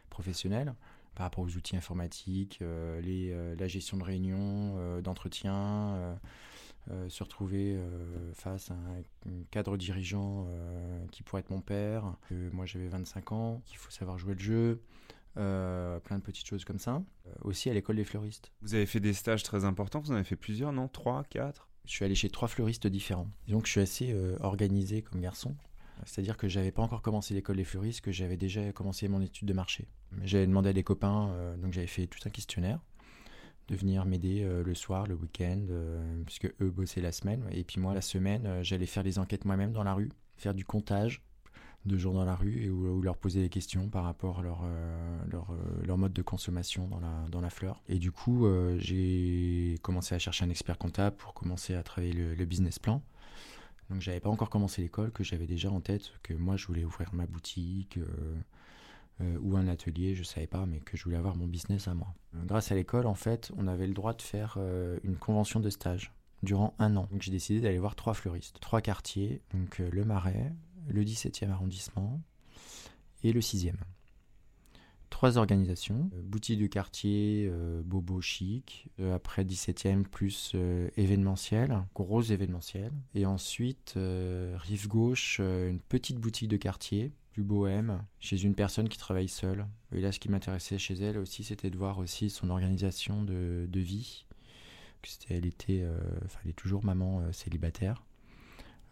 professionnelle, 0.09 0.73
par 1.15 1.25
rapport 1.25 1.45
aux 1.45 1.55
outils 1.55 1.77
informatiques, 1.77 2.59
euh, 2.61 3.55
la 3.57 3.67
gestion 3.67 3.95
de 3.95 4.03
réunions, 4.03 4.99
d'entretien, 5.01 6.19
se 7.09 7.23
retrouver 7.23 7.79
face 8.33 8.71
à 8.71 8.73
un, 8.73 9.43
cadre 9.51 9.77
dirigeant 9.77 10.47
qui 11.11 11.23
pourrait 11.23 11.41
être 11.41 11.49
mon 11.49 11.61
père, 11.61 12.15
moi 12.51 12.65
j'avais 12.65 12.87
25 12.87 13.31
ans, 13.31 13.61
qu'il 13.65 13.77
faut 13.77 13.91
savoir 13.91 14.17
jouer 14.17 14.33
le 14.33 14.39
jeu, 14.39 14.81
euh, 15.37 15.99
plein 15.99 16.17
de 16.17 16.23
petites 16.23 16.47
choses 16.47 16.65
comme 16.65 16.79
ça. 16.79 17.03
Euh, 17.27 17.31
aussi 17.43 17.69
à 17.69 17.73
l'école 17.73 17.97
des 17.97 18.03
fleuristes. 18.03 18.51
Vous 18.61 18.73
avez 18.73 18.87
fait 18.87 18.99
des 18.99 19.13
stages 19.13 19.43
très 19.43 19.65
importants, 19.65 19.99
vous 19.99 20.11
en 20.11 20.15
avez 20.15 20.23
fait 20.23 20.35
plusieurs, 20.35 20.73
non? 20.73 20.87
Trois, 20.87 21.23
quatre? 21.25 21.69
Je 21.85 21.91
suis 21.91 22.03
allé 22.03 22.15
chez 22.15 22.29
trois 22.29 22.47
fleuristes 22.47 22.87
différents. 22.87 23.29
Donc 23.47 23.67
je 23.67 23.71
suis 23.71 23.81
assez 23.81 24.11
euh, 24.11 24.35
organisé 24.39 25.03
comme 25.03 25.21
garçon. 25.21 25.55
C'est-à-dire 26.05 26.37
que 26.37 26.47
j'avais 26.47 26.71
pas 26.71 26.81
encore 26.81 27.01
commencé 27.01 27.33
l'école 27.33 27.57
des 27.57 27.63
fleuristes, 27.63 28.01
que 28.01 28.11
j'avais 28.11 28.37
déjà 28.37 28.71
commencé 28.71 29.07
mon 29.07 29.21
étude 29.21 29.47
de 29.47 29.53
marché. 29.53 29.87
J'avais 30.23 30.45
demandé 30.45 30.69
à 30.69 30.73
des 30.73 30.83
copains, 30.83 31.55
donc 31.57 31.73
j'avais 31.73 31.87
fait 31.87 32.05
tout 32.05 32.19
un 32.25 32.29
questionnaire, 32.29 32.79
de 33.67 33.75
venir 33.75 34.05
m'aider 34.05 34.47
le 34.63 34.75
soir, 34.75 35.07
le 35.07 35.15
week-end, 35.15 35.65
puisque 36.25 36.45
eux 36.61 36.69
bossaient 36.71 37.01
la 37.01 37.11
semaine. 37.11 37.43
Et 37.51 37.63
puis 37.63 37.79
moi, 37.79 37.93
la 37.93 38.01
semaine, 38.01 38.63
j'allais 38.63 38.85
faire 38.85 39.03
les 39.03 39.19
enquêtes 39.19 39.45
moi-même 39.45 39.73
dans 39.73 39.83
la 39.83 39.93
rue, 39.93 40.09
faire 40.37 40.53
du 40.53 40.63
comptage, 40.63 41.21
de 41.87 41.97
gens 41.97 42.13
dans 42.13 42.25
la 42.25 42.35
rue 42.35 42.63
et 42.63 42.69
où, 42.69 43.01
leur 43.01 43.17
poser 43.17 43.41
des 43.41 43.49
questions 43.49 43.87
par 43.89 44.03
rapport 44.03 44.39
à 44.39 44.43
leur, 44.43 44.61
euh, 44.63 45.17
leur, 45.31 45.49
euh, 45.51 45.85
leur, 45.85 45.97
mode 45.97 46.13
de 46.13 46.21
consommation 46.21 46.87
dans 46.87 46.99
la, 46.99 47.25
dans 47.31 47.41
la 47.41 47.49
fleur. 47.49 47.81
Et 47.87 47.97
du 47.97 48.11
coup, 48.11 48.45
euh, 48.45 48.77
j'ai 48.79 49.77
commencé 49.81 50.13
à 50.13 50.19
chercher 50.19 50.45
un 50.45 50.49
expert 50.49 50.77
comptable 50.77 51.15
pour 51.15 51.33
commencer 51.33 51.73
à 51.73 51.83
travailler 51.83 52.13
le, 52.13 52.45
business 52.45 52.77
plan. 52.77 53.01
Donc 53.89 54.01
j'avais 54.01 54.19
pas 54.19 54.29
encore 54.29 54.49
commencé 54.49 54.81
l'école, 54.81 55.11
que 55.11 55.23
j'avais 55.23 55.47
déjà 55.47 55.71
en 55.71 55.79
tête 55.79 56.11
que 56.21 56.33
moi 56.33 56.57
je 56.57 56.67
voulais 56.67 56.83
ouvrir 56.83 57.13
ma 57.13 57.25
boutique 57.25 57.97
ou 59.19 59.57
un 59.57 59.67
atelier, 59.67 60.13
je 60.13 60.23
savais 60.23 60.47
pas, 60.47 60.65
mais 60.65 60.79
que 60.79 60.95
je 60.95 61.03
voulais 61.03 61.17
avoir 61.17 61.35
mon 61.35 61.47
business 61.47 61.87
à 61.87 61.93
moi. 61.93 62.13
Grâce 62.45 62.71
à 62.71 62.75
l'école, 62.75 63.07
en 63.07 63.15
fait, 63.15 63.51
on 63.57 63.67
avait 63.67 63.87
le 63.87 63.93
droit 63.93 64.13
de 64.13 64.21
faire 64.21 64.59
une 65.03 65.15
convention 65.15 65.59
de 65.59 65.69
stage 65.69 66.13
durant 66.43 66.75
un 66.79 66.95
an. 66.95 67.07
Donc 67.11 67.21
j'ai 67.21 67.31
décidé 67.31 67.61
d'aller 67.61 67.79
voir 67.79 67.95
trois 67.95 68.13
fleuristes, 68.13 68.59
trois 68.59 68.81
quartiers, 68.81 69.41
donc 69.53 69.79
le 69.79 70.05
Marais, 70.05 70.53
le 70.87 71.03
17e 71.03 71.49
arrondissement 71.49 72.21
et 73.23 73.33
le 73.33 73.39
6e. 73.41 73.75
Trois 75.09 75.37
organisations, 75.37 76.11
euh, 76.15 76.21
boutique 76.21 76.57
du 76.59 76.69
quartier, 76.69 77.47
euh, 77.49 77.81
bobo 77.83 78.21
chic, 78.21 78.89
euh, 78.99 79.15
après 79.15 79.43
17e 79.45 80.03
plus 80.03 80.55
événementiel, 80.97 81.83
gros 81.95 82.21
événementiel, 82.21 82.91
et 83.15 83.25
ensuite 83.25 83.95
rive 83.95 84.87
gauche, 84.87 85.39
une 85.39 85.79
petite 85.79 86.17
boutique 86.17 86.49
de 86.49 86.57
quartier, 86.57 87.11
plus 87.37 87.43
bohème, 87.43 88.03
chez 88.19 88.43
une 88.43 88.55
personne 88.55 88.89
qui 88.89 88.97
travaille 88.97 89.27
seule. 89.27 89.67
Et 89.91 90.01
là, 90.01 90.11
ce 90.11 90.19
qui 90.19 90.27
m'intéressait 90.27 90.79
chez 90.79 90.95
elle 90.95 91.19
aussi, 91.19 91.43
c'était 91.43 91.69
de 91.69 91.77
voir 91.77 91.99
aussi 91.99 92.31
son 92.31 92.49
organisation 92.49 93.21
de, 93.21 93.67
vie. 93.73 94.25
Elle 95.29 95.45
était, 95.45 95.85
enfin, 96.25 96.39
elle 96.43 96.49
est 96.49 96.53
toujours 96.53 96.83
maman 96.83 97.31
célibataire. 97.31 98.03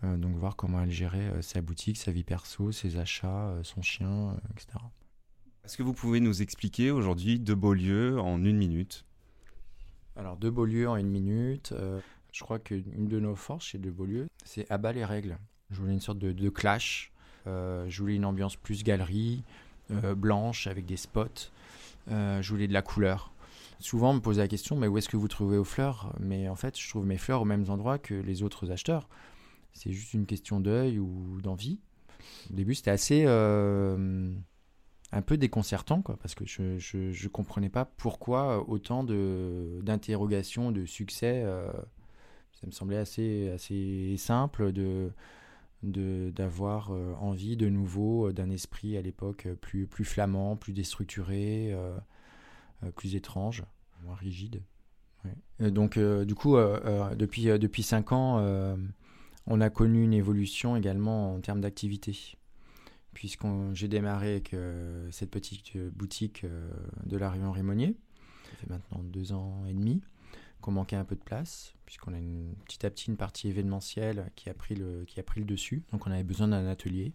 Euh, 0.03 0.17
donc 0.17 0.35
voir 0.35 0.55
comment 0.55 0.81
elle 0.81 0.91
gérait 0.91 1.31
euh, 1.31 1.41
sa 1.41 1.61
boutique, 1.61 1.97
sa 1.97 2.11
vie 2.11 2.23
perso, 2.23 2.71
ses 2.71 2.97
achats, 2.97 3.49
euh, 3.49 3.63
son 3.63 3.81
chien, 3.81 4.37
etc. 4.51 4.79
Est-ce 5.63 5.77
que 5.77 5.83
vous 5.83 5.93
pouvez 5.93 6.19
nous 6.19 6.41
expliquer 6.41 6.91
aujourd'hui 6.91 7.39
De 7.39 7.53
Beaulieu 7.53 8.19
en 8.19 8.43
une 8.43 8.57
minute? 8.57 9.05
Alors 10.15 10.37
De 10.37 10.49
Beaulieu 10.49 10.87
en 10.87 10.95
une 10.95 11.09
minute, 11.09 11.73
je 12.31 12.43
crois 12.43 12.59
qu'une 12.59 13.07
de 13.07 13.19
nos 13.19 13.35
forces 13.35 13.65
chez 13.65 13.79
De 13.79 13.89
Beaulieu, 13.89 14.27
c'est 14.43 14.69
abat 14.71 14.93
les 14.93 15.03
règles. 15.03 15.37
Je 15.71 15.81
voulais 15.81 15.93
une 15.93 15.99
sorte 15.99 16.19
de, 16.19 16.49
clash, 16.49 17.11
je 17.45 17.99
voulais 17.99 18.15
une 18.15 18.25
ambiance 18.25 18.55
plus 18.55 18.83
galerie, 18.83 19.43
blanche 19.89 20.67
avec 20.67 20.85
des 20.85 20.97
spots, 20.97 21.51
je 22.07 22.49
voulais 22.49 22.67
de 22.67 22.73
la 22.73 22.81
couleur. 22.81 23.31
Souvent, 23.79 24.11
on 24.11 24.13
me 24.15 24.19
pose 24.19 24.37
la 24.37 24.47
question, 24.47 24.75
mais 24.75 24.87
où 24.87 24.97
est-ce 24.97 25.09
que 25.09 25.17
vous 25.17 25.27
trouvez 25.27 25.57
vos 25.57 25.63
fleurs? 25.63 26.13
Mais 26.19 26.47
en 26.47 26.55
fait, 26.55 26.79
je 26.79 26.89
trouve 26.89 27.05
mes 27.05 27.17
fleurs 27.17 27.41
au 27.41 27.45
même 27.45 27.69
endroit 27.69 27.97
que 27.99 28.13
les 28.13 28.43
autres 28.43 28.71
acheteurs. 28.71 29.07
C'est 29.73 29.91
juste 29.91 30.13
une 30.13 30.25
question 30.25 30.59
d'œil 30.59 30.99
ou 30.99 31.41
d'envie. 31.41 31.79
Au 32.51 32.53
début, 32.53 32.75
c'était 32.75 32.91
assez 32.91 33.25
euh, 33.27 34.33
un 35.11 35.21
peu 35.21 35.37
déconcertant, 35.37 36.01
parce 36.01 36.35
que 36.35 36.45
je, 36.45 36.63
ne 36.63 37.27
comprenais 37.27 37.69
pas 37.69 37.85
pourquoi 37.85 38.67
autant 38.69 39.03
d'interrogations, 39.03 40.71
de 40.71 40.85
succès. 40.85 41.43
Euh, 41.43 41.71
ça 42.53 42.67
me 42.67 42.71
semblait 42.71 42.97
assez 42.97 43.51
assez 43.53 44.15
simple 44.17 44.71
de 44.71 45.11
d'avoir 45.83 46.91
euh, 46.91 47.13
envie 47.19 47.57
de 47.57 47.69
nouveau 47.69 48.31
d'un 48.31 48.49
esprit 48.49 48.97
à 48.97 49.01
l'époque 49.01 49.47
plus 49.61 49.87
plus 49.87 50.05
flamand, 50.05 50.55
plus 50.55 50.73
déstructuré, 50.73 51.75
plus 52.95 53.15
étrange, 53.15 53.63
moins 54.03 54.15
rigide. 54.15 54.61
donc 55.59 55.99
du 55.99 56.35
coup, 56.35 56.55
depuis 56.55 57.45
depuis 57.45 57.83
cinq 57.83 58.11
ans 58.11 58.39
on 59.47 59.61
a 59.61 59.69
connu 59.69 60.03
une 60.03 60.13
évolution 60.13 60.75
également 60.75 61.35
en 61.35 61.39
termes 61.39 61.61
d'activité, 61.61 62.35
puisque 63.13 63.45
j'ai 63.73 63.87
démarré 63.87 64.31
avec 64.31 64.53
euh, 64.53 65.09
cette 65.11 65.31
petite 65.31 65.75
euh, 65.75 65.89
boutique 65.91 66.43
euh, 66.43 66.69
de 67.05 67.17
la 67.17 67.29
rue 67.29 67.43
Henri 67.43 67.63
Monnier, 67.63 67.95
ça 68.49 68.57
fait 68.57 68.69
maintenant 68.69 69.03
deux 69.03 69.33
ans 69.33 69.65
et 69.67 69.73
demi, 69.73 70.01
qu'on 70.61 70.71
manquait 70.71 70.95
un 70.95 71.05
peu 71.05 71.15
de 71.15 71.23
place, 71.23 71.73
puisqu'on 71.85 72.13
a 72.13 72.17
une, 72.17 72.55
petit 72.65 72.85
à 72.85 72.89
petit 72.89 73.09
une 73.09 73.17
partie 73.17 73.47
événementielle 73.47 74.31
qui 74.35 74.49
a 74.49 74.53
pris 74.53 74.75
le, 74.75 75.03
qui 75.05 75.19
a 75.19 75.23
pris 75.23 75.39
le 75.39 75.45
dessus, 75.45 75.83
donc 75.91 76.07
on 76.07 76.11
avait 76.11 76.23
besoin 76.23 76.47
d'un 76.47 76.67
atelier. 76.67 77.13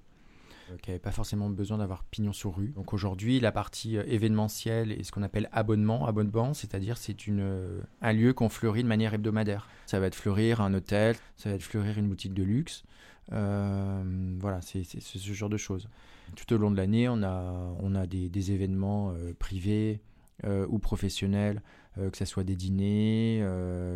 Euh, 0.71 0.77
qui 0.79 0.91
n'avaient 0.91 1.01
pas 1.01 1.11
forcément 1.11 1.51
besoin 1.51 1.79
d'avoir 1.79 2.05
pignon 2.05 2.33
sur 2.33 2.57
rue. 2.57 2.69
Donc 2.69 2.93
aujourd'hui, 2.93 3.41
la 3.41 3.53
partie 3.53 3.97
euh, 3.97 4.05
événementielle 4.07 4.93
et 4.93 5.03
ce 5.05 5.13
qu'on 5.13 5.23
appelle 5.23 5.49
abonnement, 5.53 6.07
abonnement, 6.07 6.55
c'est-à-dire 6.55 6.97
c'est 6.97 7.27
une 7.27 7.41
euh, 7.41 7.81
un 8.03 8.13
lieu 8.13 8.33
qu'on 8.33 8.49
fleurit 8.49 8.83
de 8.83 8.89
manière 8.89 9.15
hebdomadaire. 9.15 9.69
Ça 9.87 10.01
va 10.01 10.07
être 10.07 10.15
fleurir 10.15 10.61
un 10.61 10.75
hôtel, 10.75 11.17
ça 11.37 11.51
va 11.51 11.57
être 11.57 11.63
fleurir 11.63 11.99
une 11.99 12.09
boutique 12.09 12.35
de 12.35 12.43
luxe. 12.43 12.85
voilà, 13.29 14.61
c'est 14.61 14.85
ce 14.85 15.33
genre 15.33 15.51
de 15.51 15.57
choses. 15.57 15.89
Tout 16.37 16.53
au 16.55 16.59
long 16.59 16.71
de 16.71 16.77
l'année, 16.77 17.09
on 17.09 17.23
a, 17.23 17.75
on 17.81 17.95
a 17.95 18.07
des 18.07 18.53
événements 18.53 19.15
privés 19.39 20.01
ou 20.45 20.79
professionnels, 20.79 21.63
que 21.97 22.17
ce 22.17 22.25
soit 22.25 22.45
des 22.45 22.57
dîners, 22.57 23.45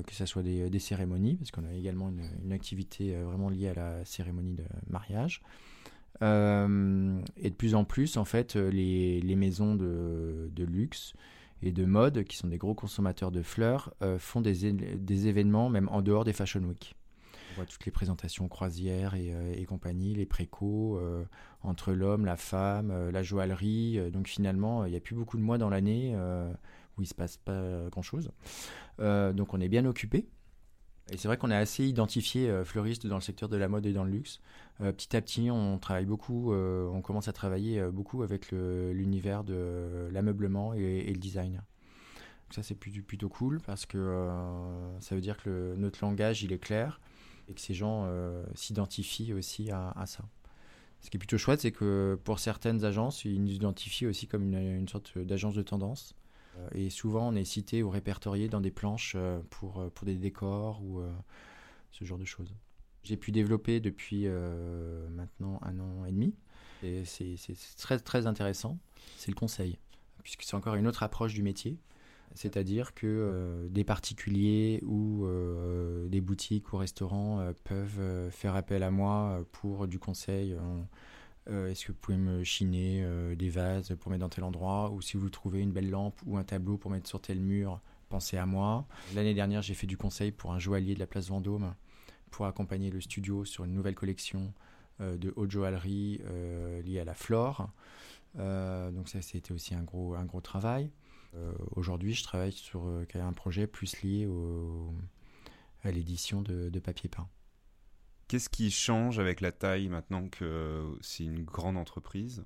que 0.07 0.14
ce 0.14 0.26
soit 0.26 0.42
des, 0.42 0.68
des 0.68 0.78
cérémonies, 0.78 1.37
parce 1.37 1.50
qu'on 1.50 1.64
a 1.64 1.72
également 1.72 2.09
une, 2.09 2.22
une 2.44 2.52
activité 2.52 3.14
vraiment 3.16 3.48
liée 3.48 3.68
à 3.68 3.74
la 3.74 4.04
cérémonie 4.04 4.54
de 4.54 4.64
mariage. 4.88 5.42
Euh, 6.22 7.20
et 7.37 7.50
de 7.50 7.54
plus 7.54 7.74
en 7.74 7.85
plus, 7.85 8.16
en 8.16 8.24
fait, 8.24 8.57
les, 8.57 9.20
les 9.20 9.37
maisons 9.37 9.74
de, 9.74 10.50
de, 10.54 10.64
luxe 10.64 11.14
et 11.62 11.72
de 11.72 11.85
mode, 11.85 12.24
qui 12.24 12.37
sont 12.37 12.48
des 12.48 12.59
gros 12.59 12.74
consommateurs 12.74 13.30
de 13.30 13.42
fleurs, 13.42 13.94
font 14.18 14.40
des, 14.40 14.72
des, 14.72 15.26
événements 15.26 15.68
même 15.68 15.88
en 15.88 16.02
dehors 16.02 16.24
des 16.24 16.33
Fashion 16.33 16.62
Week. 16.62 16.94
Voit 17.56 17.66
toutes 17.66 17.84
les 17.86 17.92
présentations 17.92 18.48
croisières 18.48 19.14
et, 19.14 19.32
et 19.56 19.64
compagnie, 19.64 20.14
les 20.14 20.26
précaux, 20.26 21.00
entre 21.62 21.92
l'homme, 21.92 22.24
la 22.24 22.36
femme, 22.36 23.10
la 23.10 23.22
joaillerie. 23.22 24.10
donc 24.10 24.28
finalement, 24.28 24.84
il 24.84 24.90
n'y 24.90 24.96
a 24.96 25.00
plus 25.00 25.14
beaucoup 25.14 25.36
de 25.36 25.42
mois 25.42 25.58
dans 25.58 25.68
l'année 25.68 26.16
où 26.96 27.02
il 27.02 27.06
se 27.06 27.14
passe 27.14 27.36
pas 27.36 27.88
grand-chose. 27.90 28.32
donc 28.98 29.54
on 29.54 29.60
est 29.60 29.68
bien 29.68 29.84
occupé. 29.84 30.26
Et 31.10 31.18
c'est 31.18 31.28
vrai 31.28 31.36
qu'on 31.36 31.50
est 31.50 31.56
assez 31.56 31.84
identifié 31.84 32.48
euh, 32.48 32.64
fleuriste 32.64 33.06
dans 33.06 33.16
le 33.16 33.20
secteur 33.20 33.48
de 33.48 33.56
la 33.56 33.68
mode 33.68 33.84
et 33.84 33.92
dans 33.92 34.04
le 34.04 34.10
luxe. 34.10 34.40
Euh, 34.80 34.90
petit 34.92 35.14
à 35.16 35.20
petit, 35.20 35.50
on 35.50 35.78
travaille 35.78 36.06
beaucoup, 36.06 36.52
euh, 36.52 36.88
on 36.88 37.02
commence 37.02 37.28
à 37.28 37.32
travailler 37.32 37.82
beaucoup 37.90 38.22
avec 38.22 38.50
l'univers 38.52 39.44
de 39.44 40.08
l'ameublement 40.10 40.72
et, 40.72 41.12
le 41.12 41.18
design. 41.18 41.52
Donc 41.52 42.54
ça, 42.54 42.62
c'est 42.62 42.74
plutôt 42.74 43.28
cool 43.28 43.60
parce 43.60 43.86
que 43.86 44.28
ça 45.00 45.14
veut 45.14 45.20
dire 45.20 45.36
que 45.36 45.74
notre 45.76 46.04
langage, 46.04 46.42
il 46.42 46.52
est 46.52 46.58
clair 46.58 47.00
et 47.48 47.54
que 47.54 47.61
ces 47.61 47.74
gens 47.74 48.09
s'identifient 48.54 49.33
aussi 49.33 49.70
à, 49.70 50.04
ça. 50.07 50.24
Ce 51.00 51.11
qui 51.11 51.16
est 51.16 51.18
plutôt 51.18 51.37
chouette, 51.37 51.61
c'est 51.61 51.72
que 51.72 52.18
pour 52.24 52.38
certaines 52.38 52.85
agences, 52.85 53.26
ils 53.26 53.42
nous 53.42 53.52
identifient 53.52 54.07
aussi 54.07 54.26
comme 54.26 54.54
une, 54.54 54.88
sorte 54.88 55.18
d'agence 55.18 55.54
de 55.54 55.62
tendance. 55.62 56.14
Euh, 56.59 56.68
et 56.74 56.90
souvent, 56.90 57.28
on 57.28 57.35
est 57.35 57.44
cité 57.44 57.83
ou 57.83 57.90
répertorié 57.90 58.48
dans 58.48 58.61
des 58.61 58.70
planches 58.70 59.14
euh, 59.16 59.40
pour, 59.50 59.80
euh, 59.80 59.90
pour 59.90 60.07
des 60.07 60.16
décors 60.16 60.83
ou 60.83 61.02
ce 61.92 62.04
genre 62.04 62.18
de 62.18 62.24
choses. 62.24 62.54
J'ai 63.02 63.16
pu 63.16 63.33
développer 63.33 63.80
depuis 63.80 64.26
maintenant 65.11 65.61
un 65.62 65.78
an 65.78 66.07
et 66.07 66.12
demi. 66.12 66.35
Et 66.83 67.04
c'est 67.04 67.37
très, 67.76 67.98
très 67.98 68.26
intéressant. 68.26 68.78
C'est 69.18 69.30
le 69.30 69.37
conseil, 69.37 69.78
puisque 70.22 70.42
c'est 70.42 70.57
encore 70.57 70.74
une 70.74 70.87
autre 70.87 71.02
approche 71.02 71.35
du 71.35 71.42
métier. 71.42 71.78
C'est-à-dire 72.34 72.94
que 72.94 73.68
des 73.70 73.84
particuliers 73.84 74.82
ou 74.84 75.26
des 76.08 76.20
boutiques 76.20 76.72
ou 76.72 76.78
restaurants 76.78 77.52
peuvent 77.62 78.30
faire 78.30 78.56
appel 78.56 78.82
à 78.82 78.90
moi 78.90 79.44
pour 79.52 79.87
du 79.87 79.98
conseil. 79.98 80.56
Euh, 81.50 81.70
est-ce 81.70 81.87
que 81.87 81.92
vous 81.92 81.98
pouvez 81.98 82.16
me 82.16 82.42
chiner 82.42 83.02
euh, 83.02 83.34
des 83.34 83.50
vases 83.50 83.94
pour 84.00 84.10
mettre 84.10 84.22
dans 84.22 84.28
tel 84.28 84.44
endroit 84.44 84.90
Ou 84.90 85.02
si 85.02 85.16
vous 85.16 85.28
trouvez 85.28 85.60
une 85.60 85.72
belle 85.72 85.90
lampe 85.90 86.18
ou 86.26 86.38
un 86.38 86.44
tableau 86.44 86.78
pour 86.78 86.90
mettre 86.90 87.08
sur 87.08 87.20
tel 87.20 87.38
mur, 87.38 87.80
pensez 88.08 88.38
à 88.38 88.46
moi. 88.46 88.87
L'année 89.14 89.34
dernière, 89.34 89.60
j'ai 89.60 89.74
fait 89.74 89.87
du 89.87 89.96
conseil 89.96 90.32
pour 90.32 90.52
un 90.52 90.58
joaillier 90.58 90.94
de 90.94 91.00
la 91.00 91.06
place 91.06 91.28
Vendôme 91.28 91.74
pour 92.30 92.46
accompagner 92.46 92.90
le 92.90 93.00
studio 93.00 93.44
sur 93.44 93.64
une 93.64 93.74
nouvelle 93.74 93.94
collection 93.94 94.52
euh, 95.00 95.16
de 95.16 95.32
haute 95.37 95.50
joaillerie 95.50 96.20
liée 96.84 97.00
à 97.00 97.04
la 97.04 97.14
flore. 97.14 97.68
donc 98.37 99.08
ça, 99.08 99.20
c'était 99.20 99.52
aussi 99.52 99.74
un 99.74 99.82
gros, 99.82 100.14
un 100.14 100.24
gros 100.24 100.40
travail. 100.40 100.90
Aujourd'hui, 101.73 102.14
je 102.14 102.23
travaille 102.23 102.53
sur 102.53 102.87
un 103.14 103.33
projet 103.33 103.66
plus 103.66 104.01
lié 104.03 104.29
à 105.83 105.90
l'édition 105.90 106.42
de 106.42 106.79
papier 106.79 107.09
peint. 107.09 107.29
Qu'est-ce 108.29 108.49
qui 108.49 108.70
change 108.70 109.18
avec 109.18 109.40
la 109.40 109.53
taille 109.53 109.88
maintenant 109.88 110.29
que 110.29 110.97
c'est 111.03 111.25
une 111.25 111.44
grande 111.44 111.77
entreprise? 111.77 112.44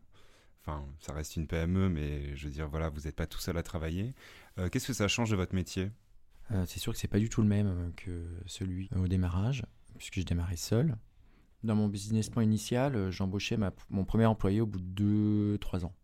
Enfin, 0.61 0.85
ça 0.99 1.13
reste 1.13 1.37
une 1.37 1.47
PME, 1.47 1.89
mais 1.89 2.37
je 2.37 2.45
veux 2.47 2.51
dire, 2.53 2.69
voilà, 2.69 2.89
vous 2.89 3.03
n'êtes 3.03 3.17
pas 3.17 3.27
tout 3.27 3.39
seul 3.39 3.57
à 3.57 3.63
travailler. 3.63 4.15
Euh, 4.59 4.69
qu'est-ce 4.69 4.89
que 4.89 4.93
ça 4.93 5.09
change 5.09 5.31
de 5.31 5.37
votre 5.37 5.55
métier? 5.55 5.91
Euh, 6.51 6.65
C'est 6.67 6.79
sûr 6.79 6.93
que 6.93 6.99
c'est 6.99 7.09
pas 7.09 7.19
du 7.19 7.29
tout 7.29 7.43
le 7.43 7.49
même 7.49 7.67
euh, 7.69 7.91
que 7.97 8.27
celui 8.47 8.91
au 8.97 9.09
démarrage, 9.09 9.65
puisque 9.97 10.21
je 10.21 10.25
démarrais 10.25 10.57
seul. 10.57 10.97
Dans 11.65 11.75
mon 11.75 11.89
business 11.89 12.29
plan 12.29 12.43
initial, 12.43 13.11
j'embauchais 13.11 13.57
mon 13.89 14.05
premier 14.05 14.27
employé 14.27 14.61
au 14.61 14.67
bout 14.67 14.81
de 14.81 15.57
2-3 15.59 15.85
ans. 15.85 15.95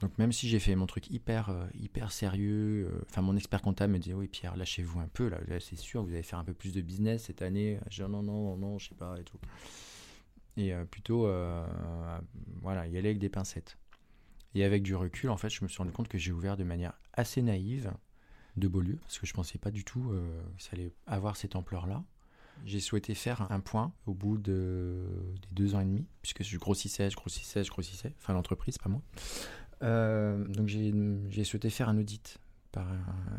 Donc 0.00 0.16
même 0.16 0.32
si 0.32 0.48
j'ai 0.48 0.58
fait 0.58 0.74
mon 0.74 0.86
truc 0.86 1.10
hyper, 1.10 1.50
euh, 1.50 1.66
hyper 1.74 2.10
sérieux, 2.10 2.88
euh, 2.90 3.04
enfin 3.10 3.20
mon 3.20 3.36
expert 3.36 3.60
comptable 3.60 3.92
me 3.92 3.98
dit 3.98 4.14
oui 4.14 4.28
Pierre, 4.28 4.56
lâchez-vous 4.56 4.98
un 4.98 5.08
peu, 5.08 5.28
là, 5.28 5.38
c'est 5.60 5.76
sûr, 5.76 6.02
vous 6.02 6.12
allez 6.12 6.22
faire 6.22 6.38
un 6.38 6.44
peu 6.44 6.54
plus 6.54 6.72
de 6.72 6.80
business 6.80 7.24
cette 7.24 7.42
année. 7.42 7.78
Je 7.90 8.02
dis 8.02 8.10
non, 8.10 8.22
non, 8.22 8.56
non, 8.56 8.78
je 8.78 8.88
sais 8.88 8.94
pas 8.94 9.18
et 9.20 9.24
tout. 9.24 9.38
Et 10.56 10.72
euh, 10.72 10.84
plutôt, 10.84 11.28
voilà, 12.62 12.86
y 12.86 12.96
aller 12.96 13.10
avec 13.10 13.18
des 13.18 13.28
pincettes. 13.28 13.76
Et 14.54 14.64
avec 14.64 14.82
du 14.82 14.96
recul, 14.96 15.30
en 15.30 15.36
fait, 15.36 15.50
je 15.50 15.62
me 15.62 15.68
suis 15.68 15.78
rendu 15.78 15.92
compte 15.92 16.08
que 16.08 16.18
j'ai 16.18 16.32
ouvert 16.32 16.56
de 16.56 16.64
manière 16.64 16.94
assez 17.12 17.40
naïve 17.40 17.92
de 18.56 18.66
Beaulieu, 18.66 18.98
parce 19.02 19.18
que 19.18 19.26
je 19.26 19.32
pensais 19.32 19.58
pas 19.58 19.70
du 19.70 19.84
tout 19.84 20.08
que 20.10 20.62
ça 20.62 20.70
allait 20.72 20.92
avoir 21.06 21.36
cette 21.36 21.54
ampleur-là. 21.54 22.02
J'ai 22.66 22.80
souhaité 22.80 23.14
faire 23.14 23.50
un 23.50 23.60
point 23.60 23.92
au 24.06 24.12
bout 24.12 24.38
de, 24.38 25.06
des 25.40 25.48
deux 25.52 25.74
ans 25.76 25.80
et 25.80 25.84
demi, 25.84 26.04
puisque 26.20 26.42
je 26.42 26.58
grossissais, 26.58 27.10
je 27.10 27.16
grossissais, 27.16 27.62
je 27.62 27.70
grossissais, 27.70 28.12
enfin 28.18 28.32
l'entreprise, 28.32 28.76
pas 28.76 28.88
moi. 28.88 29.02
Euh, 29.82 30.44
donc 30.46 30.68
j'ai 30.68 31.44
souhaité 31.44 31.70
faire 31.70 31.88
un 31.88 31.98
audit 31.98 32.38
par 32.72 32.86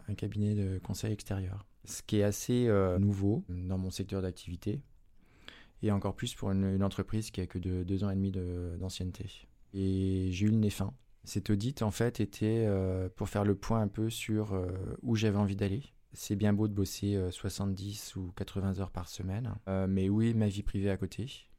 un, 0.07 0.13
cabinet 0.15 0.55
de 0.55 0.79
conseil 0.79 1.13
extérieur. 1.13 1.65
Ce 1.85 2.01
qui 2.01 2.17
est 2.17 2.23
assez 2.23 2.67
euh, 2.67 2.99
nouveau 2.99 3.43
dans 3.49 3.77
mon 3.77 3.89
secteur 3.89 4.21
d'activité 4.21 4.81
et 5.81 5.91
encore 5.91 6.15
plus 6.15 6.35
pour 6.35 6.51
une, 6.51 6.83
entreprise 6.83 7.31
qui 7.31 7.41
a 7.41 7.47
que 7.47 7.57
de, 7.57 7.83
deux 7.83 8.03
ans 8.03 8.09
et 8.09 8.15
demi 8.15 8.31
d'ancienneté. 8.31 9.47
Et 9.73 10.29
j'ai 10.31 10.45
eu 10.45 10.49
le 10.49 10.57
nez 10.57 10.69
fin. 10.69 10.93
Cet 11.23 11.49
audit, 11.49 11.81
en 11.81 11.91
fait, 11.91 12.19
était 12.19 12.65
euh, 12.67 13.09
pour 13.15 13.29
faire 13.29 13.45
le 13.45 13.55
point 13.55 13.81
un 13.81 13.87
peu 13.87 14.09
sur 14.09 14.59
où 15.01 15.15
j'avais 15.15 15.37
envie 15.37 15.55
d'aller. 15.55 15.83
C'est 16.13 16.35
bien 16.35 16.51
beau 16.51 16.67
de 16.67 16.73
bosser 16.73 17.17
70 17.31 18.17
ou 18.17 18.33
80 18.35 18.79
heures 18.79 18.91
par 18.91 19.07
semaine, 19.07 19.55
mais 19.87 20.09
où 20.09 20.21
est 20.21 20.33
ma 20.33 20.49
vie 20.49 20.61
privée 20.61 20.89
à 20.89 20.97
côté? 20.97 21.50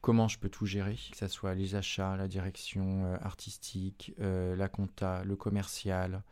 Comment 0.00 0.28
je 0.28 0.38
peux 0.38 0.48
tout 0.48 0.66
gérer, 0.66 0.96
que 1.10 1.16
ce 1.16 1.28
soit 1.28 1.54
les 1.54 1.74
achats, 1.74 2.16
la 2.16 2.28
direction 2.28 3.04
euh, 3.04 3.16
artistique, 3.20 4.14
euh, 4.20 4.56
la 4.56 4.68
compta, 4.68 5.22
le 5.24 5.36
commercial, 5.36 6.22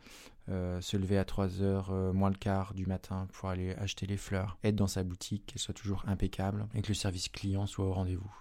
euh, 0.49 0.81
se 0.81 0.97
lever 0.97 1.17
à 1.17 1.25
3 1.25 1.61
heures 1.61 1.91
moins 2.13 2.29
le 2.29 2.35
quart 2.35 2.73
du 2.73 2.85
matin 2.85 3.27
pour 3.33 3.49
aller 3.49 3.73
acheter 3.75 4.07
les 4.07 4.17
fleurs, 4.17 4.57
être 4.63 4.75
dans 4.75 4.87
sa 4.87 5.03
boutique, 5.03 5.45
qu'elle 5.47 5.59
soit 5.59 5.73
toujours 5.73 6.03
impeccable 6.07 6.67
et 6.73 6.81
que 6.81 6.87
le 6.87 6.93
service 6.95 7.29
client 7.29 7.67
soit 7.67 7.85
au 7.85 7.93
rendez-vous. 7.93 8.33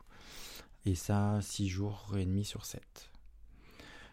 Et 0.87 0.95
ça, 0.95 1.38
6 1.43 1.69
jours 1.69 2.14
et 2.17 2.25
demi 2.25 2.45
sur 2.45 2.64
7. 2.64 3.11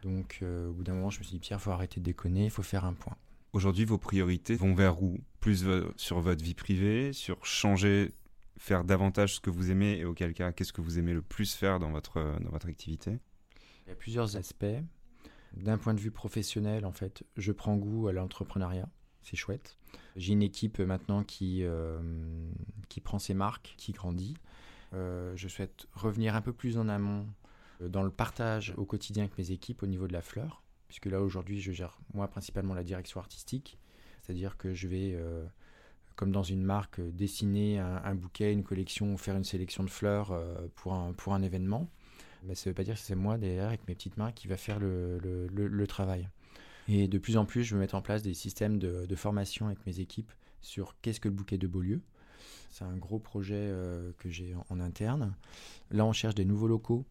Donc 0.03 0.43
au 0.43 0.73
bout 0.73 0.83
d'un 0.83 0.93
moment, 0.93 1.09
je 1.09 1.19
me 1.19 1.23
suis 1.23 1.33
dit, 1.33 1.39
Pierre, 1.39 1.61
faut 1.61 1.71
arrêter 1.71 2.01
de 2.01 2.05
déconner, 2.05 2.45
il 2.45 2.51
faut 2.51 2.63
faire 2.63 2.83
un 2.83 2.93
point. 2.93 3.15
Aujourd'hui, 3.53 3.85
vos 3.85 3.97
priorités 3.97 4.55
vont 4.55 4.75
vers 4.75 5.01
où? 5.01 5.17
Plus 5.39 5.65
sur 5.95 6.19
votre 6.19 6.43
vie 6.43 6.53
privée, 6.53 7.13
sur 7.13 7.45
changer 7.45 8.11
faire 8.57 8.83
davantage 8.83 9.35
ce 9.35 9.39
que 9.39 9.49
vous 9.49 9.71
aimez 9.71 9.97
et 9.97 10.05
auquel 10.05 10.33
cas, 10.33 10.51
qu'est-ce 10.51 10.73
que 10.73 10.81
vous 10.81 10.97
aimez 10.99 11.13
le 11.13 11.21
plus 11.21 11.53
faire 11.53 11.79
dans 11.79 11.91
votre, 11.91 12.39
dans 12.41 12.49
votre 12.49 12.67
activité? 12.67 13.19
Il 13.85 13.89
y 13.89 13.91
a 13.91 13.95
plusieurs 13.95 14.37
aspects. 14.37 14.65
D'un 15.53 15.77
point 15.77 15.93
de 15.93 15.99
vue 15.99 16.11
professionnel, 16.11 16.85
en 16.85 16.91
fait, 16.91 17.23
je 17.37 17.51
prends 17.51 17.77
goût 17.77 18.07
à 18.07 18.13
l'entrepreneuriat. 18.13 18.89
C'est 19.21 19.37
chouette. 19.37 19.77
J'ai 20.15 20.33
une 20.33 20.43
équipe 20.43 20.79
maintenant 20.79 21.23
qui, 21.23 21.63
euh, 21.63 21.99
qui 22.89 22.99
prend 22.99 23.19
ses 23.19 23.33
marques, 23.33 23.73
qui 23.77 23.91
grandit. 23.91 24.35
Euh, 24.93 25.33
je 25.35 25.47
souhaite 25.47 25.87
revenir 25.93 26.35
un 26.35 26.41
peu 26.41 26.53
plus 26.53 26.77
en 26.77 26.89
amont 26.89 27.27
euh, 27.81 27.89
dans 27.89 28.03
le 28.03 28.11
partage 28.11 28.73
au 28.77 28.85
quotidien 28.85 29.23
avec 29.23 29.37
mes 29.37 29.51
équipes 29.51 29.81
au 29.83 29.87
niveau 29.87 30.07
de 30.07 30.13
la 30.13 30.21
fleur, 30.21 30.61
puisque 30.87 31.07
là 31.07 31.21
aujourd'hui 31.21 31.59
je 31.59 31.71
gère 31.71 31.97
moi 32.13 32.27
principalement 32.27 32.73
la 32.73 32.83
direction 32.83 33.19
artistique, 33.19 33.79
c'est-à-dire 34.21 34.57
que 34.57 34.73
je 34.73 34.87
vais 34.87 35.19
comme 36.15 36.31
dans 36.31 36.43
une 36.43 36.63
marque, 36.63 36.99
euh, 36.99 37.11
dessiner 37.11 37.79
un, 37.79 38.15
bouquet, 38.15 38.51
une 38.51 38.63
collection, 38.63 39.17
faire 39.17 39.35
une 39.35 39.43
sélection 39.43 39.83
de 39.83 39.89
fleurs 39.89 40.31
euh, 40.31 40.55
pour 40.75 40.93
un, 40.93 41.13
pour 41.13 41.33
un 41.33 41.41
événement. 41.41 41.89
Ça 42.53 42.69
ne 42.69 42.71
veut 42.71 42.75
pas 42.75 42.83
dire 42.83 42.93
que 42.93 43.01
c'est 43.01 43.15
moi 43.15 43.37
derrière 43.37 43.67
avec 43.67 43.87
mes 43.87 43.95
petites 43.95 44.17
mains 44.17 44.31
qui 44.31 44.47
va 44.47 44.55
faire 44.55 44.79
le, 44.79 45.17
le, 45.47 45.87
travail. 45.87 46.29
Et 46.87 47.07
de 47.07 47.17
plus 47.17 47.37
en 47.37 47.45
plus, 47.45 47.63
je 47.63 47.73
veux 47.73 47.79
mettre 47.79 47.95
en 47.95 48.03
place 48.03 48.21
des 48.21 48.35
systèmes 48.35 48.77
de, 48.77 49.15
formation 49.15 49.65
avec 49.65 49.83
mes 49.87 49.99
équipes 49.99 50.31
sur 50.61 50.95
qu'est-ce 51.01 51.19
que 51.19 51.27
le 51.27 51.33
bouquet 51.33 51.57
de 51.57 51.65
Beaulieu. 51.65 52.01
C'est 52.69 52.83
un 52.83 52.97
gros 52.97 53.17
projet 53.17 53.55
euh, 53.57 54.11
que 54.19 54.29
j'ai 54.29 54.55
en, 54.69 54.79
interne. 54.79 55.33
Là, 55.89 56.05
on 56.05 56.13
cherche 56.13 56.35
des 56.35 56.45
nouveaux 56.45 56.67
locaux. 56.67 57.03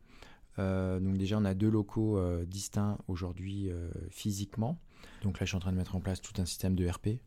donc 0.57 1.19
déjà, 1.19 1.37
on 1.37 1.45
a 1.45 1.55
deux 1.55 1.71
locaux 1.71 2.21
distincts 2.45 2.99
aujourd'hui 3.09 3.73
physiquement. 4.11 4.79
Donc 5.25 5.41
là, 5.41 5.47
je 5.47 5.49
suis 5.49 5.57
en 5.57 5.61
train 5.61 5.73
de 5.73 5.79
mettre 5.79 5.97
en 5.97 6.01
place 6.01 6.21
tout 6.21 6.41
un 6.41 6.45
système 6.47 6.77
de 6.77 6.89
RP 6.89 7.19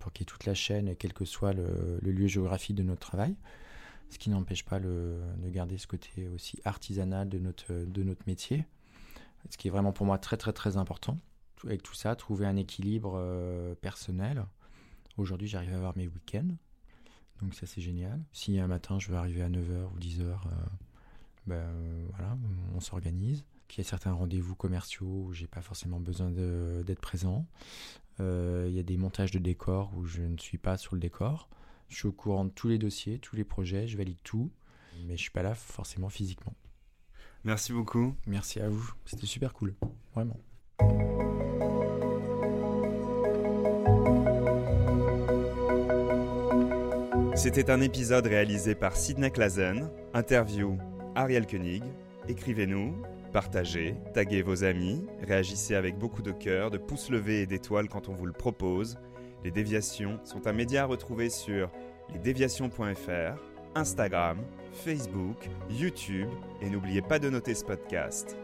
pour 0.00 0.12
qu'il 0.12 0.22
y 0.22 0.24
ait 0.24 0.26
toute 0.26 0.44
la 0.46 0.54
chaîne, 0.54 0.94
quel 0.96 1.12
que 1.12 1.24
soit 1.24 1.52
le, 1.52 1.98
lieu 2.02 2.26
géographique 2.26 2.76
de 2.76 2.82
notre 2.82 3.00
travail. 3.00 3.36
Ce 4.10 4.18
qui 4.18 4.30
n'empêche 4.30 4.64
pas 4.64 4.78
de 4.78 5.18
garder 5.46 5.78
ce 5.78 5.86
côté 5.86 6.28
aussi 6.28 6.60
artisanal 6.64 7.28
de 7.28 7.38
notre, 7.38 7.72
de 7.72 8.02
notre 8.02 8.22
métier. 8.26 8.64
Ce 9.50 9.56
qui 9.56 9.68
est 9.68 9.70
vraiment 9.70 9.92
pour 9.92 10.06
moi 10.06 10.18
très 10.18 10.36
très 10.36 10.52
très 10.52 10.76
important. 10.76 11.18
Avec 11.64 11.82
tout 11.82 11.94
ça, 11.94 12.14
trouver 12.16 12.46
un 12.46 12.56
équilibre 12.56 13.14
euh, 13.16 13.74
personnel. 13.74 14.44
Aujourd'hui, 15.16 15.48
j'arrive 15.48 15.72
à 15.72 15.76
avoir 15.76 15.96
mes 15.96 16.06
week-ends. 16.06 16.54
Donc 17.40 17.54
ça, 17.54 17.66
c'est 17.66 17.80
génial. 17.80 18.22
Si 18.32 18.58
un 18.58 18.66
matin, 18.66 18.98
je 18.98 19.08
veux 19.10 19.16
arriver 19.16 19.42
à 19.42 19.48
9h 19.48 19.92
ou 19.94 19.98
10h, 19.98 20.22
euh, 20.22 20.36
ben, 21.46 21.66
voilà, 22.10 22.36
on 22.74 22.80
s'organise 22.80 23.44
qu'il 23.68 23.82
y 23.82 23.86
a 23.86 23.88
certains 23.88 24.12
rendez-vous 24.12 24.54
commerciaux 24.54 25.26
où 25.26 25.32
j'ai 25.32 25.46
pas 25.46 25.62
forcément 25.62 26.00
besoin 26.00 26.30
d'être 26.30 27.00
présent. 27.00 27.46
Euh, 28.20 28.66
il 28.68 28.74
y 28.74 28.78
a 28.78 28.82
des 28.82 28.96
montages 28.96 29.30
de 29.30 29.38
décors 29.38 29.92
où 29.96 30.04
je 30.06 30.22
ne 30.22 30.38
suis 30.38 30.58
pas 30.58 30.76
sur 30.76 30.94
le 30.94 31.00
décor. 31.00 31.48
Je 31.88 31.96
suis 31.96 32.08
au 32.08 32.12
courant 32.12 32.44
de 32.44 32.50
tous 32.50 32.68
les 32.68 32.78
dossiers, 32.78 33.18
tous 33.18 33.36
les 33.36 33.44
projets, 33.44 33.86
je 33.86 33.96
valide 33.96 34.18
tout, 34.24 34.50
mais 35.06 35.16
je 35.16 35.22
suis 35.22 35.30
pas 35.30 35.42
là 35.42 35.54
forcément 35.54 36.08
physiquement. 36.08 36.54
Merci 37.44 37.72
beaucoup. 37.72 38.14
Merci 38.26 38.60
à 38.60 38.68
vous. 38.68 38.92
C'était 39.04 39.26
super 39.26 39.52
cool, 39.52 39.74
vraiment. 40.14 40.40
C'était 47.36 47.70
un 47.70 47.80
épisode 47.80 48.26
réalisé 48.26 48.74
par 48.74 48.96
Sidney 48.96 49.30
Clazen. 49.30 49.90
Interview 50.14 50.78
Ariel 51.14 51.46
Koenig. 51.46 51.84
Écrivez-nous 52.28 52.96
partagez, 53.32 53.94
taguez 54.14 54.42
vos 54.42 54.64
amis, 54.64 55.04
réagissez 55.22 55.74
avec 55.74 55.98
beaucoup 55.98 56.22
de 56.22 56.32
cœur, 56.32 56.70
de 56.70 56.78
pouces 56.78 57.10
levés 57.10 57.42
et 57.42 57.46
d'étoiles 57.46 57.88
quand 57.88 58.08
on 58.08 58.14
vous 58.14 58.26
le 58.26 58.32
propose. 58.32 58.98
Les 59.44 59.50
déviations 59.50 60.18
sont 60.24 60.46
un 60.46 60.52
média 60.52 60.82
à 60.82 60.86
retrouver 60.86 61.30
sur 61.30 61.70
lesdéviations.fr, 62.12 63.40
Instagram, 63.74 64.38
Facebook, 64.72 65.48
YouTube 65.70 66.28
et 66.60 66.70
n'oubliez 66.70 67.02
pas 67.02 67.18
de 67.18 67.30
noter 67.30 67.54
ce 67.54 67.64
podcast. 67.64 68.36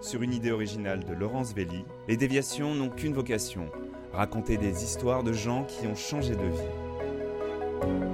Sur 0.00 0.22
une 0.22 0.34
idée 0.34 0.50
originale 0.50 1.04
de 1.04 1.14
Laurence 1.14 1.54
Velli, 1.54 1.84
les 2.08 2.16
déviations 2.16 2.74
n'ont 2.74 2.90
qu'une 2.90 3.14
vocation, 3.14 3.70
raconter 4.12 4.56
des 4.56 4.84
histoires 4.84 5.22
de 5.22 5.32
gens 5.32 5.64
qui 5.64 5.86
ont 5.86 5.94
changé 5.94 6.34
de 6.34 6.46
vie. 6.46 8.13